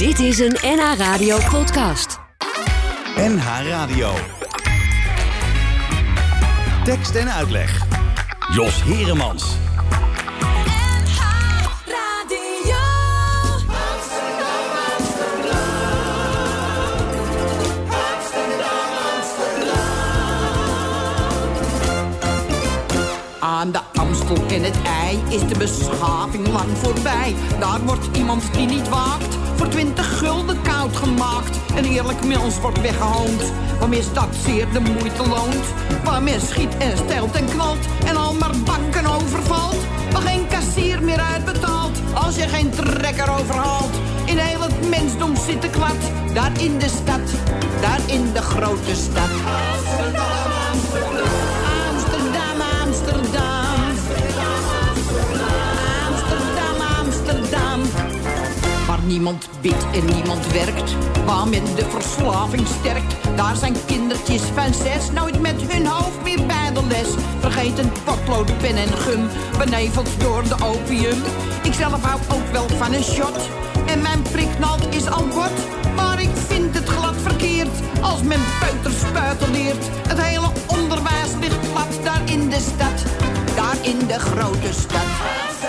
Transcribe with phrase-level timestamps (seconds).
[0.00, 2.18] Dit is een NH Radio podcast.
[3.16, 4.12] NH Radio.
[6.84, 7.86] Tekst en uitleg.
[8.52, 9.56] Jos Heremans.
[23.40, 27.34] Aan de Amstel en het ei is de beschaving lang voorbij.
[27.58, 31.58] Daar wordt iemand die niet waakt voor twintig gulden koud gemaakt.
[31.76, 33.52] Een eerlijk mens wordt weggehoond.
[33.78, 35.64] Waarmee dat zeer de moeite loont.
[36.04, 39.76] Waarmee schiet en stelt en knalt en al maar bakken overvalt.
[40.12, 43.94] Waar geen kassier meer uitbetaalt als je geen trekker overhaalt.
[44.24, 46.00] In heel het mensdom zit de klad,
[46.34, 47.26] daar in de stad,
[47.80, 49.30] daar in de grote stad.
[59.10, 60.94] Niemand bidt en niemand werkt.
[61.24, 63.14] Waar men de verslaving sterkt.
[63.36, 67.08] Daar zijn kindertjes van zes nooit met hun hoofd meer bij de les.
[67.40, 69.28] Vergeten potlood, pen en gum.
[69.58, 71.18] Beneveld door de opium.
[71.62, 73.48] Ik zelf hou ook wel van een shot.
[73.86, 75.56] En mijn priknald is al bot.
[75.96, 79.84] Maar ik vind het glad verkeerd als men peuterspuiten leert.
[80.08, 82.98] Het hele onderwijs ligt plat daar in de stad.
[83.56, 85.59] Daar in de grote stad.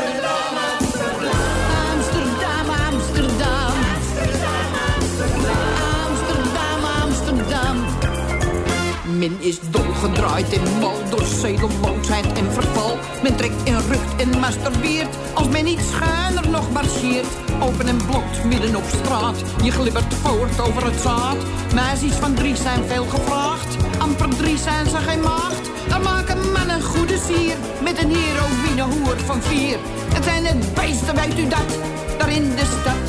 [9.21, 12.97] Men is dolgedraaid en mal door zedeloosheid en verval.
[13.23, 17.27] Men trekt en rukt en masturbeert als men niet schuiner nog marcheert.
[17.59, 21.37] Open en blokt midden op straat, je glibbert voort over het zaad.
[21.73, 25.69] Meisjes van drie zijn veel gevraagd, amper drie zijn ze geen maagd.
[25.87, 29.77] Dan maken mannen goede sier met een heroïne hoer van vier.
[30.13, 31.69] Het zijn het beesten, weet u dat,
[32.17, 33.05] daar in de stad,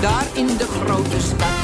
[0.00, 1.63] daar in de grote stad.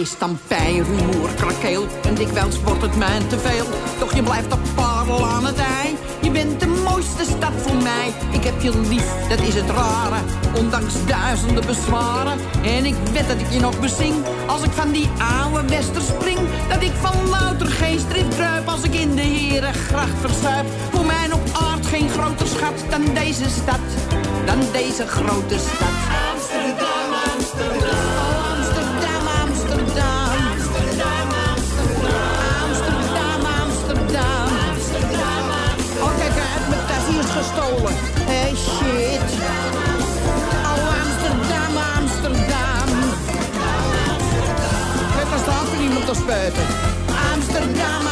[0.00, 1.86] Is stampij, rumoer, krakeel.
[2.02, 3.66] En dikwijls wordt het mij te veel.
[3.98, 5.96] Toch je blijft op parel aan het ei.
[6.20, 8.12] Je bent de mooiste stad voor mij.
[8.30, 10.20] Ik heb je lief, dat is het rare.
[10.56, 12.38] Ondanks duizenden bezwaren.
[12.62, 14.14] En ik weet dat ik je nog bezing.
[14.46, 15.08] Als ik van die
[15.42, 16.38] oude wester spring.
[16.68, 18.68] Dat ik van louter geestdrift druip.
[18.68, 20.66] Als ik in de herengracht verzuip.
[20.92, 23.84] Voor mij op aard geen groter schat dan deze stad.
[24.46, 25.96] Dan deze grote stad.
[26.32, 27.97] Amsterdam, Amsterdam.
[46.08, 46.66] Te spuiten.
[47.34, 48.07] Amsterdam, Amsterdam.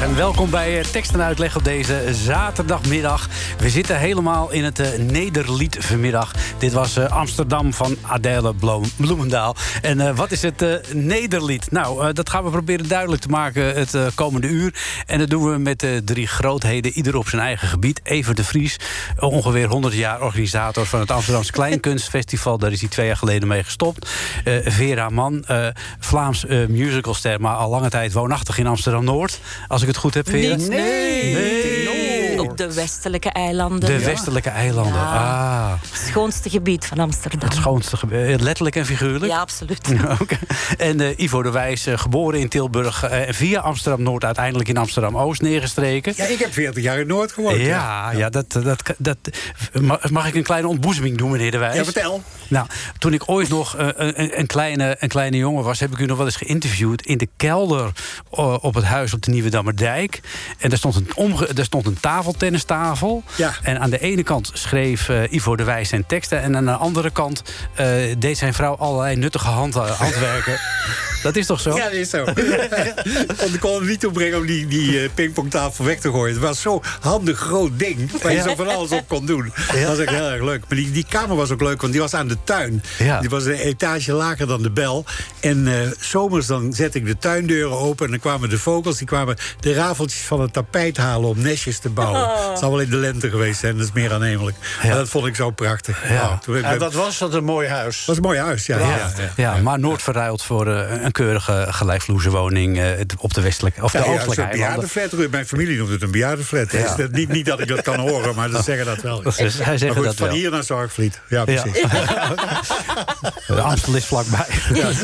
[0.00, 3.28] En welkom bij eh, Tekst en Uitleg op deze zaterdagmiddag.
[3.58, 6.32] We zitten helemaal in het eh, Nederlied vanmiddag.
[6.58, 9.56] Dit was eh, Amsterdam van Adele Bloem- Bloemendaal.
[9.82, 11.70] En wat is het Nederlied?
[11.70, 14.74] Nou, dat gaan we proberen duidelijk te maken het komende uur.
[15.06, 18.00] En dat doen we met drie grootheden, ieder op zijn eigen gebied.
[18.02, 18.76] Evert de Vries,
[19.18, 22.58] ongeveer 100 jaar organisator van het Amsterdamse Kleinkunstfestival.
[22.58, 24.10] Daar is hij twee jaar geleden mee gestopt.
[24.64, 25.44] Vera Mann,
[25.98, 29.40] Vlaams musicalster, maar al lange tijd woonachtig in Amsterdam-Noord.
[29.68, 30.56] Als ik het goed heb, Vera.
[30.56, 32.05] Niet, Nee.
[32.54, 33.88] De westelijke eilanden.
[33.98, 34.94] De westelijke eilanden.
[35.00, 35.14] Ja.
[35.14, 37.48] Ah, Het schoonste gebied van Amsterdam.
[37.48, 38.40] het schoonste gebied.
[38.40, 39.32] Letterlijk en figuurlijk?
[39.32, 39.94] Ja, absoluut.
[40.20, 40.36] Oké.
[40.78, 43.02] En eh, Ivo de Wijs, eh, geboren in Tilburg...
[43.02, 46.12] eh, en via Amsterdam-Noord uiteindelijk in Amsterdam-Oost neergestreken.
[46.16, 47.56] Ja, ik heb 40 jaar in Noord gewoond.
[47.56, 49.16] Ja, ja, dat, dat, dat,
[49.80, 51.76] mag- mag ik een kleine ontboezeming doen, meneer De Wijs?
[51.76, 52.22] Ja, vertel.
[52.48, 52.66] Nou,
[52.98, 55.80] toen ik ooit nog eh, een, een, kleine, een kleine jongen was...
[55.80, 57.92] heb ik u nog wel eens geïnterviewd in de kelder...
[58.32, 60.20] eh, op het huis op de Nieuwe Dammerdijk.
[60.58, 63.22] En daar stond een, omge, daar stond een tafel tafeltennistafel.
[63.36, 63.54] Ja.
[63.62, 66.42] En aan de ene kant schreef eh, Ivo de Wijs zijn teksten...
[66.42, 67.42] en aan de andere kant
[67.74, 67.86] eh,
[68.18, 70.58] deed zijn vrouw allerlei nuttige hand, handwerken.
[71.26, 71.76] Dat is toch zo?
[71.76, 72.24] Ja, dat is zo.
[73.40, 76.34] Want ik kon hem niet opbrengen om die, die eh, pingpongtafel weg te gooien.
[76.34, 79.52] Het was zo'n handig groot ding waar je zo van alles op kon doen.
[79.72, 80.60] Dat was echt heel erg leuk.
[80.68, 82.82] Maar die, die kamer was ook leuk, want die was aan de tuin.
[83.20, 85.04] Die was een etage lager dan de bel.
[85.40, 88.04] En eh, zomers dan zette ik de tuindeuren open...
[88.04, 91.28] en dan kwamen de vogels, die kwamen de rafeltjes van het tapijt halen...
[91.28, 92.25] om nestjes te bouwen.
[92.50, 94.56] Het zal wel in de lente geweest zijn, dat is meer aannemelijk.
[94.82, 96.08] Maar dat vond ik zo prachtig.
[96.08, 96.40] Ja.
[96.46, 98.04] Ik En ben- wat was dat een mooi huis.
[98.04, 98.78] was een mooi huis, ja.
[98.78, 99.10] ja, ja.
[99.36, 102.84] Ja, maar nooit verruild voor eh, een keurige gelijkvloerse woning eh,
[103.18, 104.88] op de westelijke of de Ja, ja, oostelijke eilanden.
[104.92, 105.30] bejaardenflat.
[105.30, 106.72] Mijn familie noemt het een bejaardenflat.
[106.72, 106.94] Ja.
[106.96, 109.22] Dat- niet, niet dat ik dat kan horen, maar ze zeggen dat wel.
[109.24, 110.36] Ze- zij zeggen maar goed, dat van wel.
[110.36, 111.20] hier naar Zorgvliet.
[111.28, 111.62] Ja, Ja.
[111.62, 111.82] precies.
[113.46, 114.46] De Amstel is vlakbij.
[114.82, 114.94] Dat.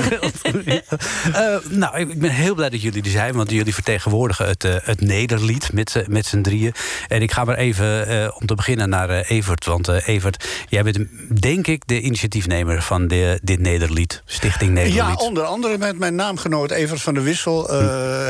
[1.35, 3.35] Eh, nou, ik ben heel blij dat jullie er zijn.
[3.35, 6.73] Want jullie vertegenwoordigen het, eh, het Nederlied met, met z'n drieën.
[7.13, 9.65] En ik ga maar even eh, om te beginnen naar eh, Evert.
[9.65, 10.99] Want eh, Evert, jij bent
[11.41, 14.23] denk ik de initiatiefnemer van de, dit Nederlied.
[14.25, 14.99] Stichting Nederlied.
[14.99, 17.79] Ja, onder andere met mijn naamgenoot Evert van der Wissel eh,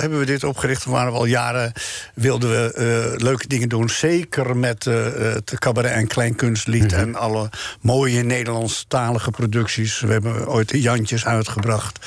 [0.01, 0.85] hebben we dit opgericht.
[0.85, 1.73] We waren al jaren,
[2.15, 3.89] wilden we leuke dingen doen.
[3.89, 7.51] Zeker met het cabaret en kleinkunstlied en alle
[7.81, 10.01] mooie Nederlandstalige producties.
[10.01, 11.99] We hebben ooit de Jantjes uitgebracht.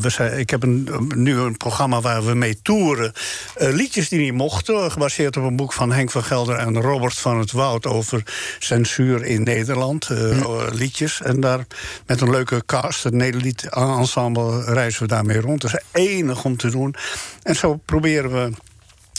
[0.00, 3.12] We zijn, ik heb een, nu een programma waar we mee toeren.
[3.56, 7.38] Liedjes die niet mochten, gebaseerd op een boek van Henk van Gelder en Robert van
[7.38, 8.22] het Woud over
[8.58, 10.10] censuur in Nederland.
[10.10, 11.22] eh, eh, Liedjes.
[11.22, 11.66] En daar
[12.06, 15.60] met een leuke cast, het Nederlied ensemble, reizen we daarmee rond.
[15.60, 16.94] Dat is enig om te doen.
[17.42, 18.50] En zo proberen we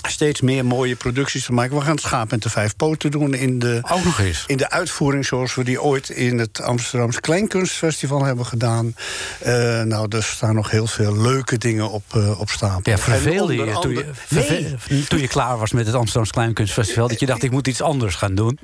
[0.08, 1.76] steeds meer mooie producties te maken.
[1.76, 4.44] We gaan het Schaap met de Vijf Poten doen in de, Ook nog eens.
[4.48, 8.96] in de uitvoering zoals we die ooit in het Amsterdamse Kleinkunstfestival hebben gedaan.
[9.40, 12.92] Eh, nou, er staan nog heel veel leuke dingen op, eh, op stapel.
[12.92, 17.08] Ja, verveelde je toen je, toen je klaar was met het Amsterdamse Kleinkunstfestival...
[17.08, 18.60] dat je dacht, ik moet iets anders gaan doen?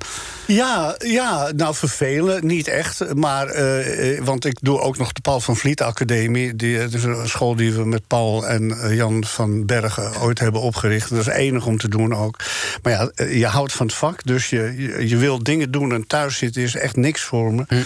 [0.46, 3.14] Ja, ja, nou vervelen, niet echt.
[3.14, 6.56] Maar, eh, want ik doe ook nog de Paul van Vliet Academie.
[6.56, 11.10] Die, is een school die we met Paul en Jan van Bergen ooit hebben opgericht.
[11.30, 12.38] Enig om te doen ook.
[12.82, 15.92] Maar ja, eh, je houdt van het vak, dus je, je, je wil dingen doen
[15.92, 17.84] en thuis zitten is echt niks voor me.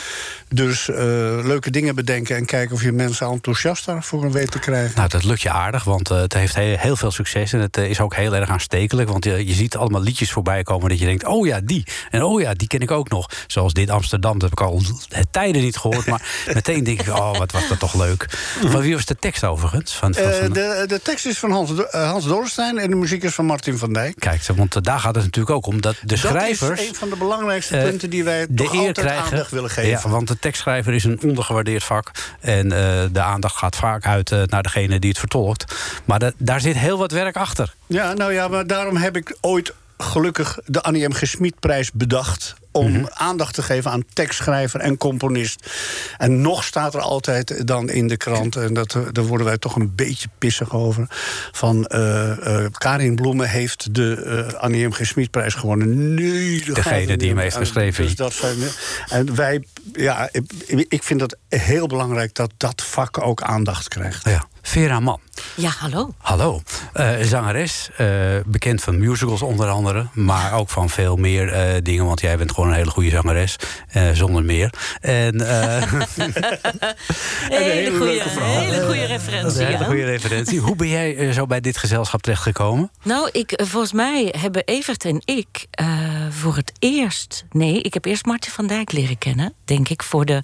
[0.53, 0.97] Dus eh,
[1.45, 4.93] leuke dingen bedenken en kijken of je mensen enthousiast daarvoor weet te krijgen.
[4.97, 7.53] Nou, dat lukt je aardig, want eh, het heeft heel, heel veel succes.
[7.53, 9.09] En het eh, is ook heel erg aanstekelijk.
[9.09, 11.27] Want je, je ziet allemaal liedjes voorbij komen dat je denkt...
[11.27, 11.87] oh ja, die.
[12.11, 13.31] En oh ja, die ken ik ook nog.
[13.47, 14.83] Zoals dit Amsterdam, dat heb ik al
[15.31, 16.07] tijden niet gehoord.
[16.07, 16.23] Maar
[16.55, 18.27] meteen denk ik, oh, wat was dat toch leuk.
[18.65, 19.95] Van wie was de tekst overigens?
[19.95, 23.35] Van, van, van- de, de tekst is van Hans, Hans Dorrestein en de muziek is
[23.35, 24.15] van Martin van Dijk.
[24.19, 25.81] Kijk, want daar gaat het natuurlijk ook om.
[25.81, 26.59] Dat de schrijvers...
[26.59, 29.25] Dat is een van de belangrijkste punten die wij de toch eer altijd krijgen.
[29.25, 29.91] aandacht willen geven.
[29.91, 32.11] Ja, want tekstschrijver is een ondergewaardeerd vak.
[32.41, 35.75] En eh, de aandacht gaat vaak uit eh, naar degene die het vertolkt.
[36.05, 37.75] Maar da- daar zit heel wat werk achter.
[37.87, 41.13] Ja, nou ja, maar daarom heb ik ooit gelukkig de Annie M.
[41.13, 41.27] G.
[41.27, 42.55] Schmid-prijs bedacht...
[42.73, 43.05] om Mhm.
[43.09, 45.71] aandacht te geven aan tekstschrijver en componist.
[46.17, 48.57] En nog staat er altijd dan in de krant...
[48.57, 51.07] en dat, daar worden wij toch een beetje pissig over...
[51.53, 54.93] van eh, Karin Bloemen heeft de eh, Annie M.
[54.93, 55.07] G.
[55.07, 56.15] Schmid-prijs gewonnen.
[56.15, 58.05] Nee, dat Degene die hem heeft En geschreven.
[58.05, 58.57] Dus dat zijn,
[59.09, 60.53] en wij, ja, ik,
[60.89, 62.35] ik vind het heel belangrijk...
[62.35, 64.25] dat dat vak ook aandacht krijgt.
[64.25, 64.51] Ja.
[64.63, 65.21] Vera Mann.
[65.57, 66.15] Ja, hallo.
[66.19, 66.63] Hallo.
[66.93, 68.07] Eh, zangeres, eh,
[68.47, 70.07] bekend van musicals onder andere.
[70.13, 72.05] Maar ook van veel meer eh, dingen.
[72.05, 73.57] Want jij bent gewoon een hele goede zangeres.
[74.13, 74.73] zonder meer.
[75.01, 75.41] En,
[77.49, 79.61] Hele goede, hele goede referentie.
[79.61, 80.61] een hele goede referentie.
[80.61, 82.91] Hoe ben jij zo bij dit gezelschap terechtgekomen?
[83.03, 85.67] Nou, ik, volgens mij hebben Evert en ik
[86.33, 87.45] voor het eerst...
[87.51, 90.03] Nee, ik heb eerst Martin van Dijk leren kennen, denk ik...
[90.03, 90.43] voor de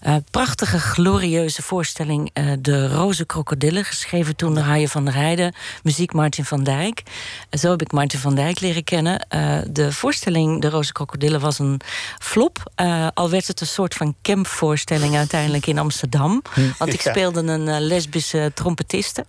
[0.00, 2.30] eh, prachtige, glorieuze voorstelling...
[2.32, 5.54] eh, De Roze Krokodillen, geschreven toen door Haaien van der Heijden...
[5.82, 7.02] muziek Martin van Dijk.
[7.50, 9.26] Zo heb ik Martin van Dijk leren kennen.
[9.28, 11.80] Eh, de voorstelling De Roze Krokodillen was een
[12.18, 12.72] flop.
[13.14, 16.42] al werd het een soort van campvoorstelling uiteindelijk in Amsterdam.
[16.78, 19.24] Want ik speelde een lesbische trompetiste.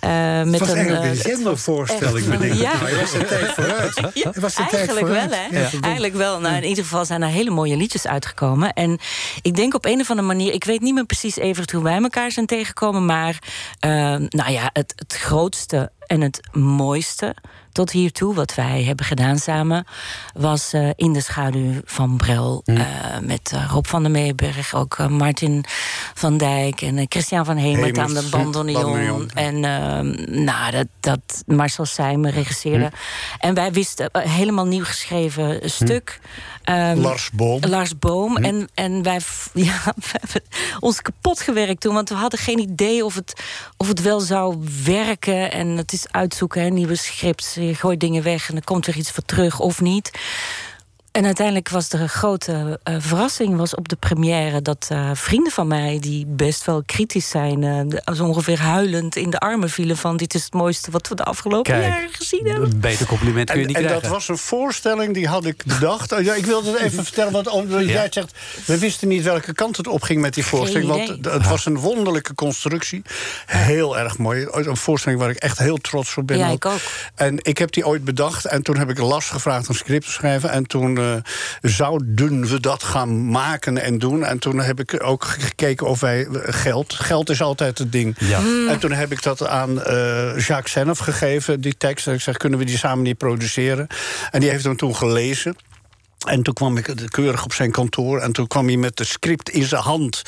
[0.00, 1.22] Eh, met Het was een, een echt-
[2.30, 2.54] bedenk ik.
[2.54, 2.72] Ja.
[2.82, 3.94] Nou, was de tijd vooruit.
[4.14, 5.58] Ja, Je was de tijd eigenlijk wel, hè?
[5.60, 6.40] Ja, eigenlijk wel.
[6.40, 8.72] Nou, in ieder geval zijn er hele mooie liedjes uitgekomen.
[8.72, 8.98] En
[9.42, 10.52] ik denk op een of andere manier...
[10.52, 13.06] ik weet niet meer precies even hoe wij elkaar zijn tegengekomen...
[13.06, 13.38] maar
[13.78, 13.90] eh,
[14.28, 17.34] nou ja, het, het grootste en het mooiste
[17.72, 19.86] tot hiertoe, wat wij hebben gedaan samen...
[20.34, 22.62] was eh, In de schaduw van Brel.
[22.64, 22.76] eh,
[23.22, 25.64] met eh, Rob van der Meeberg, ook Martin
[26.14, 26.82] van Dijk...
[26.82, 29.30] en Christian van Hemert aan de hm, bandoneon.
[29.30, 32.90] En ehm, nou, dat, dat Marcel Seijmen regisseerde.
[33.38, 36.20] En wij wisten helemaal nieuw geschreven stuk.
[36.68, 37.60] Ehm, Lars Boom.
[37.60, 38.36] Lars Boom.
[38.36, 39.20] En, en wij,
[39.52, 40.42] ja, we hebben
[40.80, 41.94] ons kapot gewerkt toen.
[41.94, 43.42] Want we hadden geen idee of het,
[43.76, 45.52] of het wel zou werken.
[45.52, 47.54] En het is uitzoeken, hè, nieuwe scripts.
[47.54, 50.10] Je gooit dingen weg en er komt weer iets voor terug of niet.
[51.18, 54.62] En uiteindelijk was er een grote uh, verrassing was op de première...
[54.62, 57.62] dat uh, vrienden van mij, die best wel kritisch zijn...
[57.62, 60.16] Uh, zo ongeveer huilend in de armen vielen van...
[60.16, 62.70] dit is het mooiste wat we de afgelopen Kijk, jaren gezien hebben.
[62.70, 64.02] Een beter compliment kun je En, niet en krijgen.
[64.02, 66.12] dat was een voorstelling, die had ik bedacht.
[66.12, 67.86] Oh, ja, ik wilde het even vertellen, want omdat Ja.
[67.86, 68.32] jij zegt...
[68.64, 70.92] we wisten niet welke kant het opging met die voorstelling.
[70.92, 71.06] idee.
[71.06, 73.02] Want het was een wonderlijke constructie.
[73.46, 74.46] Heel erg mooi.
[74.50, 76.38] Een voorstelling waar ik echt heel trots op ben.
[76.38, 76.80] Ja, ik ook.
[77.14, 78.44] En ik heb die ooit bedacht.
[78.44, 80.50] En toen heb ik Las gevraagd een script te schrijven.
[80.50, 81.07] En toen eh,
[81.60, 84.24] zouden we dat gaan maken en doen.
[84.24, 86.94] En toen heb ik ook gekeken of wij eh, geld...
[86.94, 88.16] Geld is altijd het ding.
[88.18, 88.40] Ja.
[88.68, 92.06] En toen heb ik dat aan eh, Jacques Senef gegeven, die tekst.
[92.06, 93.86] En ik zeg, kunnen we die samen niet produceren?
[94.30, 95.56] En die heeft hem toen gelezen.
[96.26, 98.20] En toen kwam ik keurig op zijn kantoor.
[98.20, 100.22] En toen kwam hij met de script in zijn hand.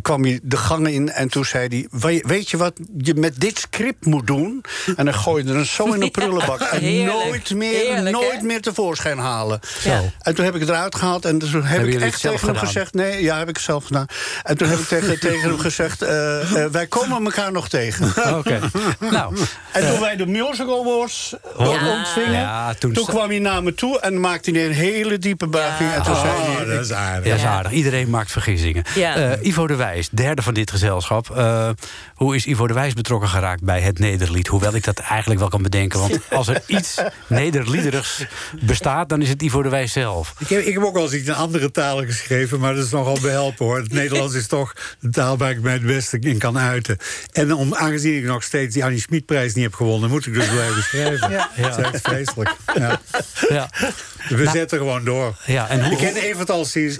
[0.00, 1.10] Kwam hij de gangen in.
[1.12, 4.64] En toen zei hij: "We- Weet je wat je met dit script moet doen?
[4.96, 6.60] En dan gooi je er een zo in een prullenbak.
[6.60, 7.24] En Heerlijk.
[7.24, 9.60] nooit meer, Heerlijk, nooit meer tevoorschijn halen.
[9.84, 10.02] Ja.
[10.22, 11.24] En toen heb ik het eruit gehaald.
[11.24, 13.84] En toen heb Hebben ik echt tegen hem gezegd: Nee, ja, heb ik het zelf
[13.84, 14.06] gedaan.
[14.42, 18.12] En toen heb ik tegen, tegen hem gezegd: eh, eh, Wij komen elkaar nog tegen.
[18.38, 18.60] Oké.
[19.10, 19.36] nou,
[19.72, 21.98] En toen wij de Musical Awards eh, Ja.
[21.98, 22.32] ontvingen...
[22.40, 25.92] Ja, toen kwam hij naar me toe en maakte hij een hele diepe buiging.
[25.92, 26.64] En toen zei hij...
[26.64, 27.24] Oh, dat is aardig.
[27.24, 27.72] Ja, dat is aardig.
[27.72, 28.84] Iedereen maakt vergissingen.
[28.94, 29.16] Ja.
[29.16, 31.30] Eh, Ivo de Wijs, derde van dit gezelschap.
[31.30, 31.70] Eh,
[32.14, 34.46] hoe is Ivo de Wijs betrokken geraakt bij het Nederlied?
[34.46, 36.00] Hoewel ik dat eigenlijk wel kan bedenken.
[36.00, 38.24] Want als er iets Nederliederigs
[38.60, 40.34] bestaat, dan is het Ivo de Wijs zelf.
[40.38, 42.90] Ik heb, ik heb ook wel eens iets in andere talen geschreven, maar dat is
[42.90, 43.78] nogal behelpen hoor.
[43.78, 46.96] Het Nederlands is toch de taal waar ik mij het beste in kan uiten.
[47.32, 50.48] En om, aangezien ik nog steeds die Annie Schmid-prijs niet heb gewonnen, moet ik dus
[50.48, 51.30] blijven schrijven.
[51.30, 51.50] Ja.
[51.56, 52.54] Dat is echt vreselijk.
[52.74, 53.00] Ja.
[53.48, 53.70] Ja,
[54.28, 55.36] We zetten gewoon door.
[55.46, 56.98] ja en hoe, Ik ken Evert al sinds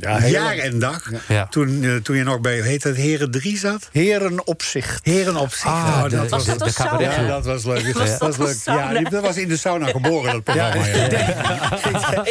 [0.00, 0.58] jaar lang.
[0.60, 1.10] en dag.
[1.28, 1.46] Ja.
[1.46, 3.88] Toen, eh, toen je nog bij, heet dat, Heren 3 zat?
[3.92, 5.00] Heren opzicht.
[5.04, 5.64] Heren op zich.
[5.66, 7.00] Ah, Oh, dat was de- dat sauna?
[7.00, 7.92] Ja, dat was leuk.
[7.92, 8.76] Was dat dat was leuk.
[8.76, 10.86] Ja, dat was in de sauna geboren, dat programma.
[10.86, 12.22] Ja,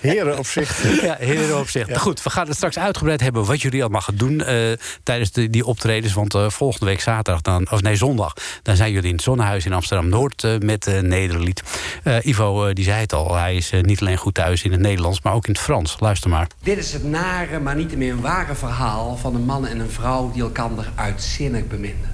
[0.00, 0.82] Heren opzicht.
[1.02, 1.98] Ja, heren opzicht.
[1.98, 4.56] Goed, we gaan het straks uitgebreid hebben wat jullie allemaal gaan doen eh,
[5.02, 6.12] tijdens de, die optredens.
[6.12, 9.64] Want eh, volgende week zaterdag, dan, of nee, zondag, dan zijn jullie in het Zonnehuis
[9.64, 11.62] in Amsterdam Noord eh, met eh Nederlied.
[12.02, 15.20] Eh, Ivo, die zei het al, hij is niet alleen goed thuis in het Nederlands,
[15.22, 15.96] maar ook in het Frans.
[15.98, 16.46] Luister maar.
[16.62, 19.90] Dit is het nare, maar niet meer een ware verhaal van een man en een
[19.90, 22.10] vrouw die elkander uitzinnig beminden.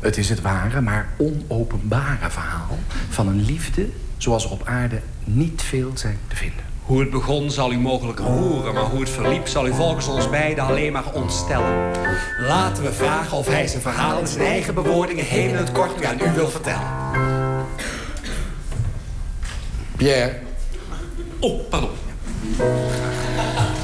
[0.00, 2.78] Het is het ware, maar onopenbare verhaal
[3.08, 6.64] van een liefde zoals er op aarde niet veel zijn te vinden.
[6.82, 10.30] Hoe het begon zal u mogelijk roeren, maar hoe het verliep zal u volgens ons
[10.30, 11.90] beiden alleen maar ontstellen.
[12.38, 16.00] Laten we vragen of hij zijn verhaal in zijn eigen bewoordingen heel in het kort
[16.00, 16.86] nu aan u wil vertellen.
[19.96, 20.38] Pierre,
[21.38, 21.90] Oh, pardon.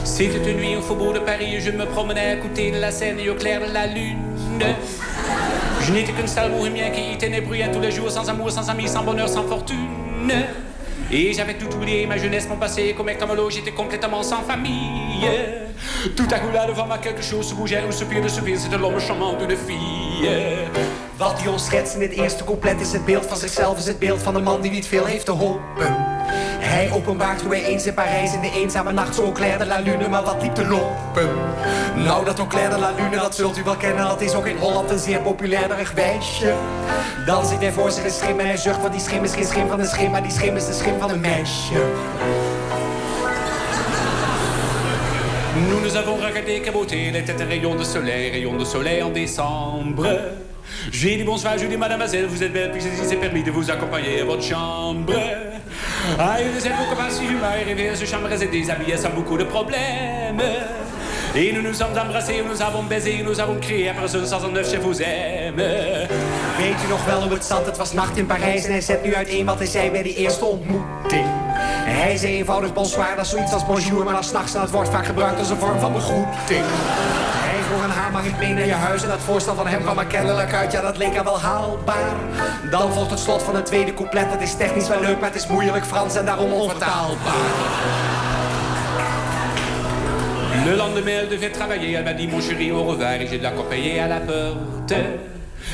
[0.09, 3.21] C'était une nuit au faubourg de Paris je me promenais à côté de la Seine
[3.21, 4.17] et au clair de la lune.
[5.83, 8.89] Je n'étais qu'un sale bohémien qui y ténébruyait tous les jours sans amour, sans amis,
[8.89, 10.33] sans bonheur, sans fortune.
[11.13, 15.29] Et j'avais tout oublié, ma jeunesse, mon passé, comme mot, j'étais complètement sans famille.
[16.17, 18.79] Tout à coup là devant moi quelque chose se bougeait, un soupir de soupir, c'était
[18.79, 20.29] l'homme charmant d'une fille.
[21.19, 23.99] Wat hij ons schetst in het eerste couplet is het beeld van zichzelf, is het
[23.99, 25.97] beeld van een man die niet veel heeft te hopen.
[26.59, 29.79] Hij openbaart hoe hij eens in Parijs in de eenzame nacht zo clair de la
[29.79, 31.29] lune, maar wat liep te lopen.
[31.95, 34.47] Nou, dat ook clair de la lune, dat zult u wel kennen, dat is ook
[34.47, 36.55] in Holland een zeer populair wijsje.
[37.27, 39.47] Dan ziet hij voor zich een schim en hij zucht, want die schim is geen
[39.47, 41.83] schim van een schim, maar die schim is de schim van een meisje.
[45.69, 49.11] Nous nous avons regardé caboter, il était un rayon de soleil, rayon de soleil en
[49.11, 50.07] décembre.
[50.91, 53.71] J'ai dit bonsoir, j'ai dit mademoiselle, vous êtes belle, puis il s'est permis de vous
[53.71, 55.13] accompagner à votre chambre.
[56.19, 59.37] Ah, il ne beaucoup pas si humain, rêver à se chambre et déshabillé sans beaucoup
[59.37, 60.41] de problèmes.
[61.35, 64.77] Et nous nous sommes embrassés, nous avons baisé, nous avons crié après ce 109 je
[64.79, 65.57] vous aime.
[65.57, 67.67] Weet u nog wel hoe het zat?
[67.67, 70.15] Het was nacht in Parijs en hij zet nu uiteen wat hij zei bij die
[70.15, 71.27] eerste ontmoeting.
[71.85, 74.89] Hij zei eenvoudig bonsoir, dat is zoiets als bonjour, maar dan s'nachts en het wordt
[74.91, 76.65] vaak gebruikt als een vorm van begroeting.
[77.49, 79.03] Hij vroeg aan haar, mag ik mee naar je huis?
[79.03, 82.15] En dat voorstel van hem kwam er kennelijk uit, ja dat leek haar wel haalbaar.
[82.71, 85.43] Dan volgt het slot van het tweede couplet, het is technisch wel leuk, maar het
[85.43, 88.08] is moeilijk Frans en daarom onvertaalbaar.
[90.67, 91.93] Le lendemain, elle devait travailler.
[91.93, 93.15] Elle m'a dit, mon chéri, au revoir.
[93.15, 94.95] Et j'ai de l'accompagner à la porte.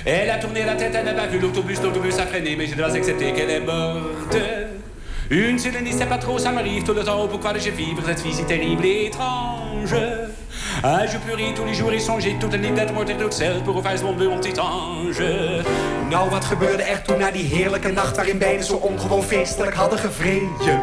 [0.05, 1.81] Elle a tourné la tête, elle n'a pas vu l'autobus.
[1.83, 4.37] L'autobus a freiné, mais je dois accepter qu'elle est morte.
[5.31, 7.27] Une seule ne sait pas trop, ça m'arrive tout le temps.
[7.29, 9.95] Pourquoi je vivre cette vie si terrible et étrange?
[10.83, 13.13] Ah, je pleurais tous les jours et songeais toute une dat wordt
[13.65, 15.63] pour faire bleu, mon petit ange.
[16.11, 19.99] Nou, wat gebeurde er toen na die heerlijke nacht waarin beiden zo ongewoon feestelijk hadden
[19.99, 20.81] gevreden?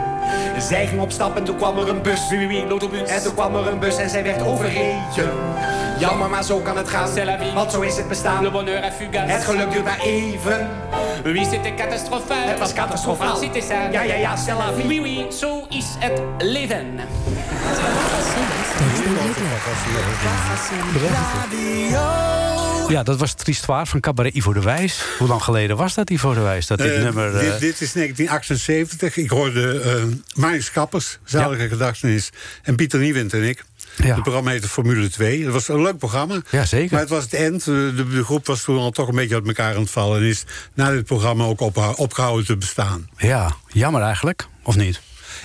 [0.58, 2.20] Zij ging op stap en toen kwam er een bus.
[2.68, 3.10] L'autobus.
[3.10, 5.04] En toen kwam er een bus en zij werd overreden.
[6.00, 7.10] Jammer, maar zo kan het gaan.
[7.54, 8.44] Want zo is het bestaan.
[8.44, 9.32] Le bonheur est fugace.
[9.32, 10.70] Het geluk duurt maar even.
[11.26, 12.38] Oui, c'était catastrophal.
[12.38, 13.36] Het was catastrofaal.
[13.36, 13.92] C'était ça.
[13.92, 14.88] Ja, ja, ja, c'est la vie.
[14.88, 17.00] Oui, oui, zo is het leven.
[22.88, 25.02] Ja, dat was Tristoir van Cabaret Ivo de Wijs.
[25.18, 26.68] Hoe lang geleden was dat, Ivo de Wijs?
[26.68, 27.36] Dat dit Eh, nummer...
[27.36, 29.18] eh, dit, dit is 1978.
[29.18, 32.30] Ik hoorde uh, Marius Kappers, Zalige Gedachtenis...
[32.64, 33.64] en Pieter Nieuwend en ik.
[33.96, 34.14] Ja.
[34.14, 35.44] Het programma heette Formule 2.
[35.44, 36.42] Dat was een leuk programma.
[36.50, 36.92] Ja, zeker.
[36.92, 37.66] Maar het was het eind.
[37.66, 40.20] De groep was toen al toch een beetje uit elkaar aan het vallen...
[40.22, 43.10] en is na dit programma ook op, opgehouden te bestaan.
[43.18, 44.48] Ja, jammer eigenlijk.
[44.64, 45.02] Of niet?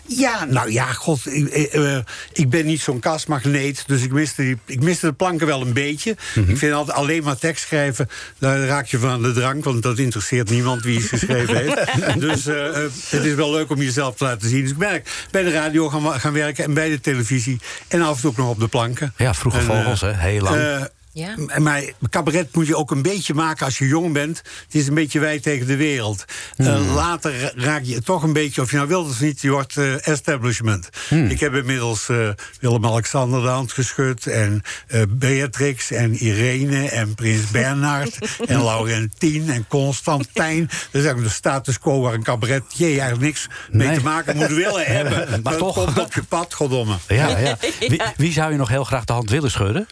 [0.08, 1.98] Ja, nou ja, god, ik, ik, eh,
[2.32, 5.72] ik ben niet zo'n kastmagneet, dus ik miste, die, ik miste de planken wel een
[5.72, 6.16] beetje.
[6.34, 6.50] Mhm.
[6.50, 8.08] Ik vind altijd alleen maar tekst schrijven,
[8.38, 12.20] daar raak je van aan de drank, want dat interesseert niemand wie iets geschreven heeft.
[12.28, 14.62] dus eh, eh, het is wel leuk om jezelf te laten zien.
[14.62, 18.14] Dus ik ben bij de radio gaan, gaan werken en bij de televisie en af
[18.14, 19.12] en toe ook nog op de planken.
[19.16, 20.12] Ja, vroege En, vogels, hè?
[20.12, 20.88] Heel lang.
[21.16, 21.34] Ja.
[21.58, 24.36] Maar cabaret moet je ook een beetje maken als je jong bent.
[24.64, 26.24] Het is een beetje wij tegen de wereld.
[26.56, 26.66] Hmm.
[26.66, 29.50] Eh, later ra- raak je toch een beetje, of je nou wilt of niet, je
[29.50, 30.88] wordt eh, establishment.
[31.08, 31.26] Hmm.
[31.26, 32.28] Ik heb inmiddels eh,
[32.60, 34.26] Willem-Alexander de hand geschud...
[34.26, 38.18] en eh, Beatrix en Irene en Prins Bernhard...
[38.46, 40.60] en Laurentien en Constantijn.
[40.66, 44.46] Dat is eigenlijk de status quo waar een cabaretier eigenlijk niks mee te maken moet
[44.52, 45.28] willen hebben.
[45.42, 45.74] Maar Dat toch.
[45.84, 46.96] komt op je pad, goddomme.
[47.08, 47.56] ja, ja.
[47.78, 49.86] Wie, wie zou je nog heel graag de hand willen schudden?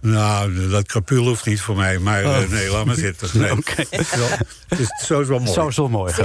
[0.00, 1.98] Nou, dat krapul hoeft niet voor mij.
[1.98, 3.28] Maar eh, nee, laat maar zitten.
[3.40, 3.50] Nee.
[3.52, 3.58] Oh.
[3.58, 3.84] Oké.
[4.16, 4.28] Wel,
[4.68, 5.52] het is, zo is wel mooi.
[5.52, 6.16] Zo is wel mooi eh,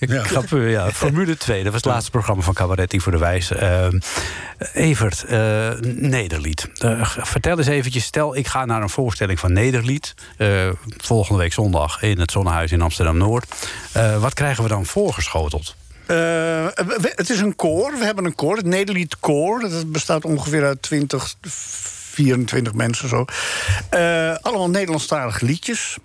[0.00, 0.90] ja.
[0.92, 3.50] Formule 2, dat was het laatste programma van Cabaret voor de Wijs.
[3.50, 3.86] Eh,
[4.72, 6.68] Evert, eh, Nederlied.
[6.78, 10.14] Eh, vertel eens eventjes, stel ik ga naar een voorstelling van Nederlied...
[10.36, 13.46] eh, volgende week zondag in het Zonnehuis in Amsterdam-Noord.
[13.92, 15.74] Eh, wat krijgen we dan voorgeschoteld?
[16.06, 17.98] Eh, we- het is een koor.
[17.98, 19.60] We hebben een koor, het Nederlied Koor.
[19.60, 21.34] Dat bestaat ongeveer uit 20,
[22.14, 23.24] 24 mensen zo.
[23.90, 25.96] Eh, allemaal Nederlandstalige liedjes.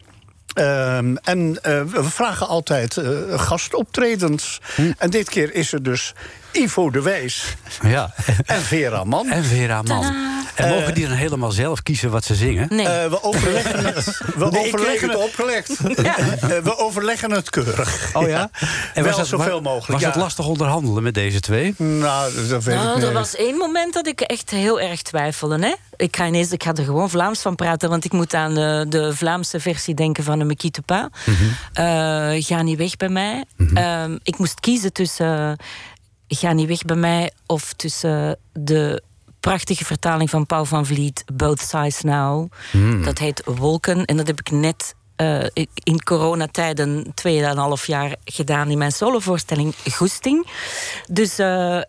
[0.53, 4.61] Ehm, en eh, we vragen altijd eh, gastoptredens.
[4.97, 6.13] En dit keer is er dus
[6.51, 7.43] Ivo de Wijs
[7.81, 8.13] Ja,
[8.45, 9.29] en Vera Man.
[9.29, 10.15] en Vera Man.
[10.55, 12.67] En mogen die dan helemaal zelf kiezen wat ze zingen?
[12.69, 12.87] Nee.
[12.87, 15.69] Eh, we overleggen het, we Nee, ik kreeg overleggen het opgelegd.
[15.79, 18.09] eh, we overleggen het keurig.
[18.13, 18.49] Oh ja?
[18.93, 21.73] En Wel het, zoveel mogelijk, Was het lastig onderhandelen met deze twee?
[21.77, 23.07] Nou, dat weet ik Nou, niet.
[23.07, 25.59] er was één moment dat ik echt heel erg twijfelde.
[25.65, 25.73] Hè?
[25.95, 28.85] Ik, ga ineens, ik ga er gewoon Vlaams van praten, want ik moet aan de,
[28.89, 31.07] de Vlaamse versie denken van de Me quitte pas.
[31.73, 31.83] Eh,
[32.39, 33.43] ga niet weg bij mij.
[33.73, 35.65] Ehm, ik moest kiezen tussen eh,
[36.31, 39.03] Ga niet weg bij mij of tussen de
[39.39, 42.51] prachtige vertaling van Paul van Vliet, Both Sides Now.
[43.03, 48.77] Dat heet Wolken en dat heb ik net eh, in coronatijden tweeënhalf jaar gedaan in
[48.77, 50.47] mijn solovoorstelling Goesting.
[51.09, 51.81] Dus eh,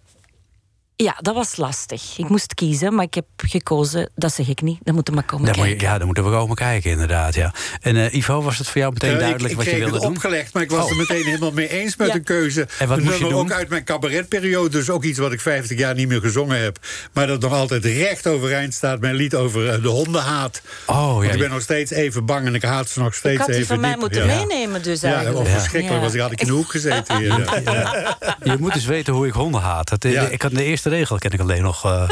[1.04, 2.18] ja, dat was lastig.
[2.18, 4.78] Ik moest kiezen, maar ik heb gekozen, dat zeg ik niet.
[4.82, 5.88] Dan moeten we maar komen Daar moet je- kijken.
[5.88, 7.34] ja, daar moeten we komen kijken, inderdaad.
[7.34, 7.54] Ja.
[7.80, 9.82] En eh, Ivo, was het voor jou meteen Eh, duidelijk ik, ik wat je kreeg
[9.82, 10.16] wilde het doen?
[10.16, 10.90] opgelegd, maar ik was Oh.
[10.90, 12.12] er meteen helemaal mee eens met Ja.
[12.12, 12.66] de keuze.
[12.78, 13.34] En wat Een moest je doen?
[13.34, 16.78] ook uit mijn cabaretperiode, dus ook iets wat ik 50 jaar niet meer gezongen heb.
[17.12, 19.00] Maar dat nog altijd recht overeind staat.
[19.00, 20.62] Mijn lied over eh, de hondenhaat.
[20.86, 21.32] Oh, Want ja.
[21.32, 23.56] ik ben nog steeds even bang en ik haat ze nog steeds Ik had die
[23.56, 24.00] even van mij diep.
[24.00, 24.36] moeten ja.
[24.36, 25.36] meenemen dus Ja, eigenlijk.
[25.36, 26.04] wel verschrikkelijk Ja.
[26.06, 26.14] was.
[26.14, 27.62] Ik had ik in de hoek gezeten hier.
[27.64, 28.16] ja.
[28.42, 29.88] Je moet eens weten hoe ik honden haat.
[29.88, 30.22] Dat, Ja.
[30.22, 31.82] Ik had de eerste regel ken ik alleen nog.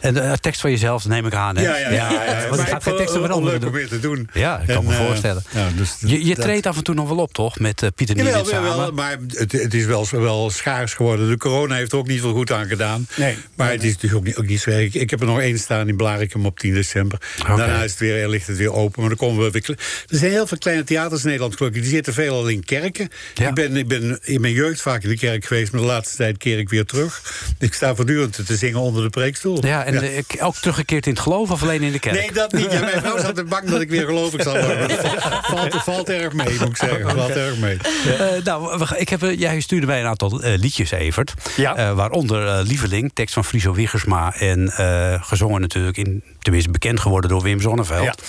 [0.00, 1.56] en de tekst van jezelf neem ik aan.
[1.56, 1.62] Hè?
[1.62, 2.10] Ja, ja, ja.
[2.12, 4.28] ja, want ik ga geen leuk om weer te doen.
[4.32, 5.42] Ja, ik kan En, me eh, voorstellen.
[5.50, 7.58] ja, dus Je, je treedt af en toe nog wel op, toch?
[7.58, 8.94] Met eh, Pieter jawel, samen.
[8.94, 11.28] maar het, het is wel, wel schaars geworden.
[11.28, 13.06] De corona heeft er ook niet veel goed aan gedaan.
[13.16, 13.36] Nee.
[13.54, 14.94] Maar het is natuurlijk ook niet, ook niet zo erg.
[14.94, 17.20] Ik, heb er nog één staan in Blarikum op 10 december.
[17.46, 19.00] Daarna is het weer, ligt het weer open.
[19.00, 19.76] Maar dan komen we weer...
[20.08, 21.82] Er zijn heel veel kleine theaters in Nederland gelukkig.
[21.82, 23.08] Die zitten veelal in kerken.
[23.34, 23.48] Ja.
[23.48, 25.72] Ik, ben, ik ben in mijn jeugd vaak in de kerk geweest.
[25.72, 27.42] Maar de laatste tijd keer ik weer terug.
[27.58, 29.66] Ik sta voortdurend te zingen onder de preekstoel.
[29.66, 32.14] Ja, en eh, ik- ook teruggekeerd in het geloof of alleen in de kerk?
[32.16, 32.72] Nee, dat niet.
[32.72, 34.78] Ja, mijn vrouw altijd bang dat ik weer gelovig zal worden.
[34.90, 37.10] Het valt, valt erg mee, moet ik zeggen.
[37.10, 37.76] Valt erg mee.
[38.18, 41.34] Eh, nou, ik heb, eh, jij stuurde mij een aantal eh, liedjes, Evert.
[41.56, 41.76] Ja.
[41.76, 44.34] Eh, waaronder eh, Lieveling, tekst van Friso Wiggersma...
[44.34, 48.22] en eh, gezongen natuurlijk, in, tenminste bekend geworden door Wim Zonneveld.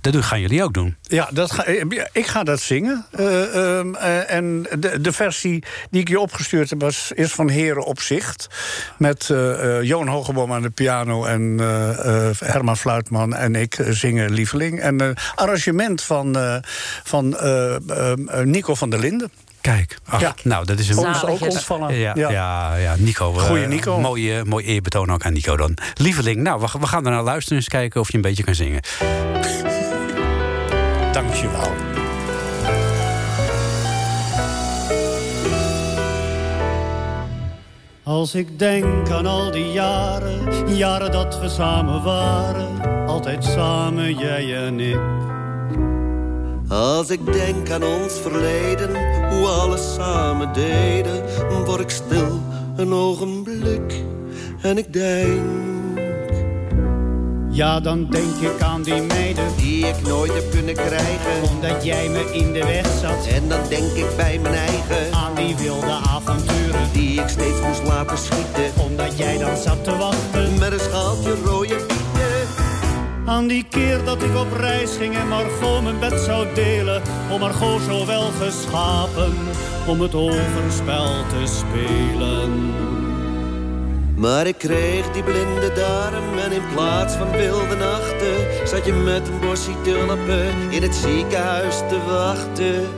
[0.00, 0.96] Dat gaan jullie ook doen.
[1.02, 1.64] Ja, dat ga,
[2.12, 3.06] ik ga dat zingen.
[3.10, 7.48] Eh, ehm, eh, en de, de versie die ik je opgestuurd heb was, is van
[7.48, 8.46] Heren op Zicht.
[8.98, 13.74] Met eh eh, Johan Hogeboom aan de piano en eh, eh, Herman Fluitman en ik
[13.78, 14.80] eh, zingen Lieveling.
[14.80, 16.56] En een arrangement van, eh,
[17.04, 17.36] van
[18.44, 19.30] Nico van der Linden.
[19.60, 20.34] Kijk, ach, Ja.
[20.42, 20.96] nou, dat is een...
[20.98, 21.94] Ons ook ontvallen.
[21.94, 22.74] Ja, ja.
[22.76, 23.32] ja, Nico.
[23.38, 24.00] eh, Goeie Nico.
[24.00, 25.76] Mooi, eh, mooi eerbetoon ook aan Nico dan.
[25.94, 28.54] Lieveling, nou, we, we gaan er naar luisteren eens kijken of je een beetje kan
[28.54, 28.80] zingen.
[31.12, 31.34] Dank
[38.04, 44.56] Als ik denk aan al die jaren, jaren dat we samen waren, altijd samen jij
[44.56, 45.00] en ik.
[46.68, 48.90] Als ik denk aan ons verleden,
[49.30, 51.24] hoe alles samen deden,
[51.64, 52.40] word ik stil
[52.76, 54.04] een ogenblik
[54.62, 55.71] en ik denk.
[57.52, 62.08] Ja, dan denk ik aan die meiden die ik nooit heb kunnen krijgen, omdat jij
[62.08, 63.26] me in de weg zat.
[63.26, 67.82] En dan denk ik bij mijn eigen aan die wilde avonturen die ik steeds moest
[67.82, 72.48] laten schieten, omdat jij dan zat te wachten met een schaaltje rode bieten.
[73.26, 77.40] Aan die keer dat ik op reis ging en Margot mijn bed zou delen, om
[77.40, 79.32] Margot zo wel geschapen
[79.86, 83.01] om het overspel te spelen.
[84.16, 88.68] Maar ik kreeg die blinde darm en in plaats van wilde nachten...
[88.68, 92.88] zat je met een bosje tulpen in het ziekenhuis te wachten.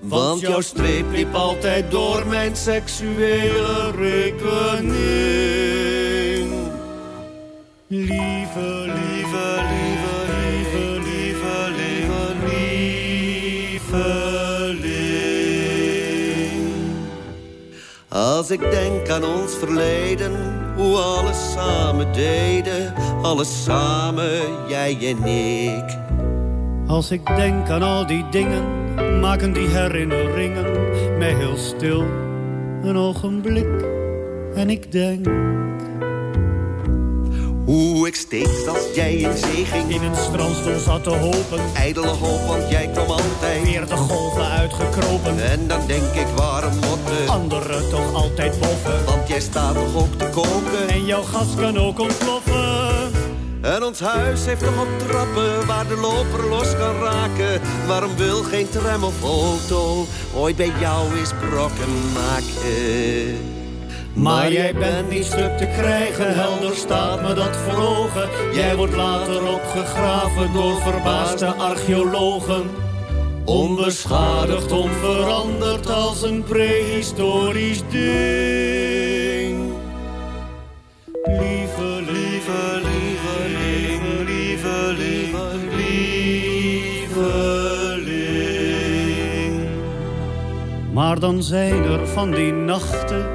[0.00, 4.94] Want jouw streep liep altijd door mijn seksuele rekening.
[7.86, 12.34] Lieve, lieve, lieve, lieve, lieve, lieve,
[13.70, 14.14] lieveling.
[18.08, 25.98] Als ik denk aan ons verleden, hoe alles samen deden, alles samen, jij en ik.
[26.86, 28.64] Als ik denk aan al die dingen,
[29.20, 30.72] maken die herinneringen
[31.18, 32.04] mij heel stil
[32.82, 33.84] een ogenblik.
[34.54, 35.26] En ik denk
[37.64, 42.06] hoe ik steeds als jij in zee ging In een strandstoel zat te hopen Ijdele
[42.06, 47.28] hoop, want jij kwam altijd Weer de golven uitgekropen En dan denk ik, waarom motten
[47.28, 48.83] Anderen toch altijd boven
[49.24, 53.12] Want jij staat toch ook te koken En jouw gas kan ook ontploffen
[53.62, 57.60] en ons huis heeft toch op trappen waar de loper los kan raken.
[57.86, 63.38] Waarom wil geen tram of auto ooit bij jou eens brokken maken?
[64.14, 68.28] Maar jij bent niet stuk te krijgen, helder staat me dat voor ogen.
[68.54, 72.70] Jij wordt later opgegraven door verbaasde archeologen.
[73.44, 78.83] Onbeschadigd, onveranderd als een prehistorisch ding.
[91.14, 93.26] Maar dan zijn er van die nachten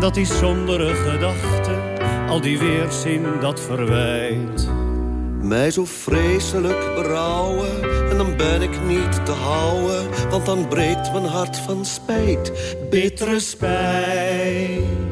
[0.00, 1.74] dat die sombere gedachte,
[2.28, 4.68] al die weerzin dat verwijt.
[5.40, 11.24] Mij zo vreselijk berouwen, en dan ben ik niet te houden, want dan breekt mijn
[11.24, 12.52] hart van spijt,
[12.90, 15.05] bittere spijt.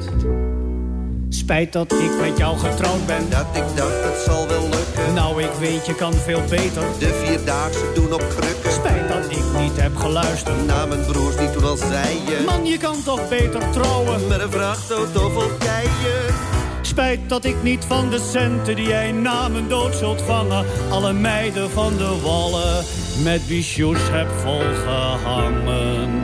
[1.44, 3.30] Spijt dat ik met jou getrouwd ben.
[3.30, 5.14] Dat ik dacht, dat zal wel lukken.
[5.14, 6.82] Nou, ik weet, je kan veel beter.
[6.98, 8.72] De vierdaagse doen op krukken.
[8.72, 10.66] Spijt dat ik niet heb geluisterd.
[10.66, 12.42] Na mijn broers niet toen al zei je.
[12.46, 14.28] Man, je kan toch beter trouwen.
[14.28, 16.34] Met een vrachtauto vol keien.
[16.82, 20.66] Spijt dat ik niet van de centen die jij na mijn dood zult vangen...
[20.90, 22.84] alle meiden van de wallen
[23.22, 26.23] met bijoux heb volgehangen.